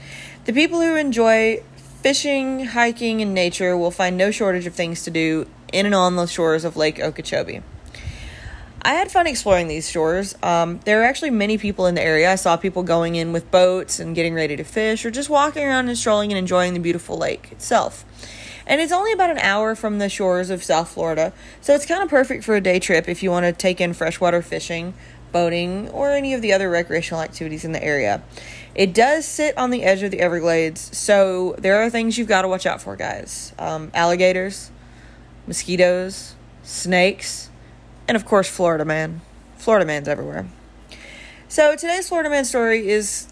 The 0.46 0.52
people 0.52 0.80
who 0.80 0.96
enjoy 0.96 1.62
fishing, 2.02 2.66
hiking, 2.66 3.20
and 3.20 3.34
nature 3.34 3.76
will 3.76 3.90
find 3.90 4.16
no 4.16 4.30
shortage 4.30 4.66
of 4.66 4.74
things 4.74 5.02
to 5.02 5.10
do 5.10 5.46
in 5.72 5.84
and 5.84 5.94
on 5.94 6.16
the 6.16 6.26
shores 6.26 6.64
of 6.64 6.76
Lake 6.76 7.00
Okeechobee. 7.00 7.60
I 8.80 8.94
had 8.94 9.10
fun 9.10 9.26
exploring 9.26 9.66
these 9.66 9.90
shores. 9.90 10.36
Um, 10.42 10.78
there 10.84 11.00
are 11.02 11.04
actually 11.04 11.30
many 11.30 11.58
people 11.58 11.86
in 11.86 11.96
the 11.96 12.02
area. 12.02 12.30
I 12.30 12.36
saw 12.36 12.56
people 12.56 12.84
going 12.84 13.16
in 13.16 13.32
with 13.32 13.50
boats 13.50 13.98
and 13.98 14.14
getting 14.14 14.34
ready 14.34 14.56
to 14.56 14.64
fish, 14.64 15.04
or 15.04 15.10
just 15.10 15.28
walking 15.28 15.64
around 15.64 15.88
and 15.88 15.98
strolling 15.98 16.30
and 16.30 16.38
enjoying 16.38 16.74
the 16.74 16.80
beautiful 16.80 17.18
lake 17.18 17.50
itself. 17.50 18.04
And 18.66 18.80
it's 18.80 18.92
only 18.92 19.12
about 19.12 19.30
an 19.30 19.38
hour 19.38 19.74
from 19.74 19.98
the 19.98 20.08
shores 20.08 20.50
of 20.50 20.62
South 20.62 20.90
Florida, 20.90 21.32
so 21.60 21.74
it's 21.74 21.86
kind 21.86 22.02
of 22.02 22.08
perfect 22.08 22.44
for 22.44 22.54
a 22.54 22.60
day 22.60 22.78
trip 22.78 23.08
if 23.08 23.22
you 23.22 23.30
want 23.30 23.46
to 23.46 23.52
take 23.52 23.80
in 23.80 23.94
freshwater 23.94 24.42
fishing, 24.42 24.94
boating, 25.32 25.88
or 25.90 26.10
any 26.10 26.34
of 26.34 26.42
the 26.42 26.52
other 26.52 26.70
recreational 26.70 27.22
activities 27.22 27.64
in 27.64 27.72
the 27.72 27.82
area. 27.82 28.22
It 28.74 28.94
does 28.94 29.26
sit 29.26 29.56
on 29.58 29.70
the 29.70 29.82
edge 29.82 30.02
of 30.02 30.10
the 30.10 30.20
Everglades, 30.20 30.96
so 30.96 31.54
there 31.58 31.82
are 31.82 31.90
things 31.90 32.16
you've 32.16 32.28
got 32.28 32.42
to 32.42 32.48
watch 32.48 32.66
out 32.66 32.80
for, 32.80 32.96
guys 32.96 33.52
um, 33.58 33.90
alligators, 33.94 34.70
mosquitoes, 35.46 36.34
snakes 36.62 37.48
and 38.08 38.16
of 38.16 38.24
course, 38.24 38.48
Florida 38.48 38.86
Man. 38.86 39.20
Florida 39.58 39.84
Man's 39.84 40.08
everywhere. 40.08 40.48
So 41.46 41.76
today's 41.76 42.08
Florida 42.08 42.30
Man 42.30 42.44
story 42.44 42.88
is 42.88 43.28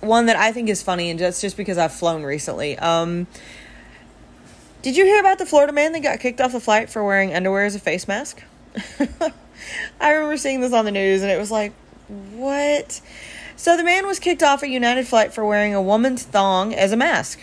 one 0.00 0.26
that 0.26 0.36
I 0.36 0.52
think 0.52 0.68
is 0.68 0.82
funny, 0.82 1.08
and 1.10 1.18
just 1.18 1.40
just 1.40 1.56
because 1.56 1.78
I've 1.78 1.92
flown 1.92 2.24
recently. 2.24 2.76
Um, 2.78 3.28
did 4.82 4.96
you 4.96 5.04
hear 5.04 5.20
about 5.20 5.38
the 5.38 5.46
Florida 5.46 5.72
man 5.72 5.92
that 5.92 6.02
got 6.02 6.20
kicked 6.20 6.40
off 6.40 6.52
the 6.52 6.60
flight 6.60 6.90
for 6.90 7.02
wearing 7.04 7.34
underwear 7.34 7.64
as 7.64 7.74
a 7.74 7.80
face 7.80 8.06
mask? 8.06 8.42
I 10.00 10.12
remember 10.12 10.36
seeing 10.36 10.60
this 10.60 10.72
on 10.72 10.84
the 10.84 10.90
news, 10.90 11.22
and 11.22 11.30
it 11.30 11.38
was 11.38 11.50
like, 11.50 11.72
what? 12.32 13.00
So 13.56 13.76
the 13.76 13.84
man 13.84 14.06
was 14.06 14.18
kicked 14.18 14.42
off 14.42 14.62
a 14.62 14.68
United 14.68 15.06
flight 15.08 15.32
for 15.32 15.44
wearing 15.44 15.74
a 15.74 15.82
woman's 15.82 16.22
thong 16.22 16.74
as 16.74 16.92
a 16.92 16.96
mask. 16.96 17.40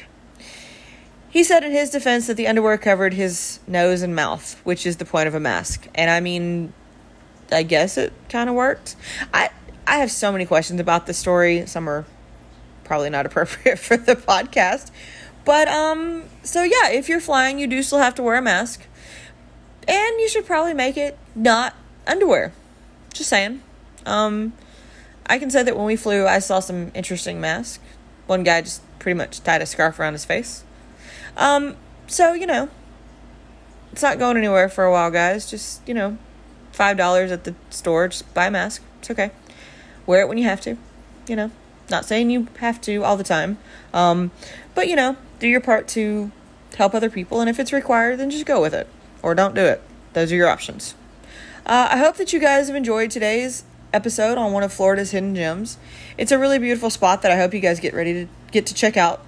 He 1.33 1.43
said 1.43 1.63
in 1.63 1.71
his 1.71 1.89
defense 1.89 2.27
that 2.27 2.37
the 2.37 2.47
underwear 2.47 2.77
covered 2.77 3.15
his 3.15 3.59
nose 3.65 4.03
and 4.03 4.15
mouth, 4.15 4.61
which 4.63 4.85
is 4.85 4.97
the 4.97 5.05
point 5.05 5.27
of 5.27 5.33
a 5.33 5.39
mask. 5.39 5.87
And 5.95 6.11
I 6.11 6.19
mean, 6.19 6.73
I 7.51 7.63
guess 7.63 7.97
it 7.97 8.13
kind 8.29 8.49
of 8.49 8.55
worked. 8.55 8.95
I 9.33 9.49
I 9.87 9.97
have 9.97 10.11
so 10.11 10.31
many 10.31 10.45
questions 10.45 10.79
about 10.79 11.07
the 11.07 11.13
story. 11.13 11.65
Some 11.65 11.89
are 11.89 12.05
probably 12.83 13.09
not 13.09 13.25
appropriate 13.25 13.79
for 13.79 13.97
the 13.97 14.15
podcast. 14.15 14.91
But 15.43 15.67
um 15.67 16.25
so 16.43 16.61
yeah, 16.61 16.91
if 16.91 17.09
you're 17.09 17.19
flying, 17.19 17.57
you 17.57 17.65
do 17.65 17.81
still 17.81 17.97
have 17.97 18.13
to 18.15 18.21
wear 18.21 18.35
a 18.35 18.41
mask. 18.41 18.85
And 19.87 20.19
you 20.19 20.29
should 20.29 20.45
probably 20.45 20.73
make 20.73 20.97
it 20.97 21.17
not 21.35 21.75
underwear. 22.07 22.53
Just 23.13 23.29
saying. 23.29 23.61
Um 24.05 24.53
I 25.25 25.39
can 25.39 25.49
say 25.49 25.63
that 25.63 25.75
when 25.75 25.85
we 25.85 25.95
flew, 25.95 26.27
I 26.27 26.39
saw 26.39 26.59
some 26.59 26.91
interesting 26.93 27.39
masks. 27.39 27.79
One 28.27 28.43
guy 28.43 28.61
just 28.61 28.81
pretty 28.99 29.17
much 29.17 29.41
tied 29.41 29.61
a 29.61 29.65
scarf 29.65 29.99
around 29.99 30.13
his 30.13 30.25
face. 30.25 30.63
Um, 31.37 31.75
so, 32.07 32.33
you 32.33 32.45
know, 32.45 32.69
it's 33.91 34.01
not 34.01 34.19
going 34.19 34.37
anywhere 34.37 34.69
for 34.69 34.83
a 34.83 34.91
while, 34.91 35.11
guys. 35.11 35.49
Just, 35.49 35.87
you 35.87 35.93
know, 35.93 36.17
$5 36.73 37.31
at 37.31 37.43
the 37.43 37.55
store, 37.69 38.07
just 38.09 38.31
buy 38.33 38.47
a 38.47 38.51
mask. 38.51 38.83
It's 38.99 39.11
okay. 39.11 39.31
Wear 40.05 40.21
it 40.21 40.27
when 40.27 40.37
you 40.37 40.45
have 40.45 40.61
to, 40.61 40.77
you 41.27 41.35
know. 41.35 41.51
Not 41.89 42.05
saying 42.05 42.29
you 42.29 42.47
have 42.59 42.79
to 42.81 43.03
all 43.03 43.17
the 43.17 43.23
time. 43.23 43.57
Um, 43.93 44.31
but, 44.73 44.87
you 44.87 44.95
know, 44.95 45.17
do 45.39 45.47
your 45.47 45.61
part 45.61 45.87
to 45.89 46.31
help 46.77 46.93
other 46.93 47.09
people. 47.09 47.41
And 47.41 47.49
if 47.49 47.59
it's 47.59 47.73
required, 47.73 48.19
then 48.19 48.29
just 48.29 48.45
go 48.45 48.61
with 48.61 48.73
it 48.73 48.87
or 49.23 49.33
don't 49.33 49.55
do 49.55 49.61
it. 49.61 49.81
Those 50.13 50.31
are 50.31 50.35
your 50.35 50.49
options. 50.49 50.93
Uh, 51.65 51.87
I 51.91 51.97
hope 51.97 52.17
that 52.17 52.33
you 52.33 52.39
guys 52.39 52.67
have 52.67 52.75
enjoyed 52.75 53.09
today's 53.09 53.63
episode 53.93 54.37
on 54.37 54.51
one 54.51 54.63
of 54.63 54.71
Florida's 54.71 55.11
hidden 55.11 55.33
gems. 55.33 55.77
It's 56.17 56.31
a 56.31 56.37
really 56.37 56.59
beautiful 56.59 56.89
spot 56.89 57.23
that 57.23 57.31
I 57.31 57.37
hope 57.37 57.53
you 57.53 57.59
guys 57.59 57.79
get 57.79 57.93
ready 57.93 58.13
to 58.13 58.27
get 58.51 58.67
to 58.67 58.73
check 58.73 58.97
out 58.97 59.25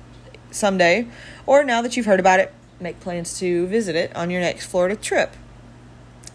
someday 0.51 1.07
or 1.45 1.63
now 1.63 1.81
that 1.81 1.95
you've 1.95 2.05
heard 2.05 2.19
about 2.19 2.39
it, 2.39 2.53
make 2.79 2.99
plans 2.99 3.39
to 3.39 3.67
visit 3.67 3.95
it 3.95 4.15
on 4.15 4.29
your 4.29 4.41
next 4.41 4.65
Florida 4.65 4.95
trip. 4.95 5.33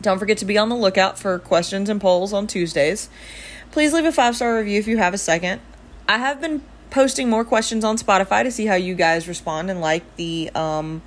Don't 0.01 0.19
forget 0.19 0.39
to 0.39 0.45
be 0.45 0.57
on 0.57 0.69
the 0.69 0.77
lookout 0.77 1.19
for 1.19 1.39
questions 1.39 1.89
and 1.89 2.01
polls 2.01 2.33
on 2.33 2.47
Tuesdays. 2.47 3.11
Please 3.71 3.93
leave 3.93 4.05
a 4.05 4.13
five 4.13 4.37
star 4.37 4.57
review 4.57 4.79
if 4.79 4.87
you 4.87 4.99
have 4.99 5.13
a 5.13 5.19
second. 5.19 5.61
I 6.09 6.19
have 6.19 6.41
been 6.41 6.63
posting 6.91 7.29
more 7.29 7.45
questions 7.45 7.85
on 7.85 7.97
Spotify 7.99 8.43
to 8.43 8.51
see 8.51 8.67
how 8.67 8.75
you 8.75 8.95
guys 8.95 9.29
respond 9.29 9.71
and 9.71 9.81
like 9.81 10.17
the 10.17 10.51
um, 10.55 11.03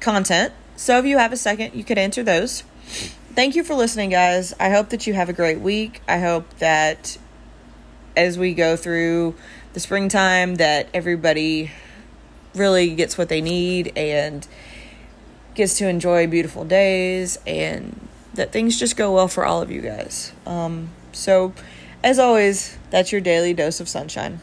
content. 0.00 0.52
So 0.78 0.96
if 0.96 1.06
you 1.06 1.18
have 1.18 1.32
a 1.32 1.36
second, 1.36 1.74
you 1.74 1.82
could 1.82 1.98
answer 1.98 2.22
those. 2.22 2.62
Thank 3.34 3.56
you 3.56 3.64
for 3.64 3.74
listening, 3.74 4.10
guys. 4.10 4.54
I 4.60 4.70
hope 4.70 4.90
that 4.90 5.08
you 5.08 5.12
have 5.12 5.28
a 5.28 5.32
great 5.32 5.58
week. 5.58 6.00
I 6.06 6.20
hope 6.20 6.48
that 6.60 7.18
as 8.16 8.38
we 8.38 8.54
go 8.54 8.76
through 8.76 9.34
the 9.72 9.80
springtime 9.80 10.54
that 10.54 10.88
everybody 10.94 11.72
really 12.54 12.94
gets 12.94 13.18
what 13.18 13.28
they 13.28 13.40
need 13.40 13.92
and 13.96 14.46
gets 15.56 15.78
to 15.78 15.88
enjoy 15.88 16.28
beautiful 16.28 16.64
days 16.64 17.40
and 17.44 17.98
that 18.34 18.52
things 18.52 18.78
just 18.78 18.96
go 18.96 19.12
well 19.12 19.26
for 19.26 19.44
all 19.44 19.60
of 19.60 19.72
you 19.72 19.80
guys. 19.80 20.32
Um, 20.46 20.90
so, 21.10 21.54
as 22.04 22.20
always, 22.20 22.78
that's 22.90 23.10
your 23.10 23.20
daily 23.20 23.52
dose 23.52 23.80
of 23.80 23.88
sunshine. 23.88 24.40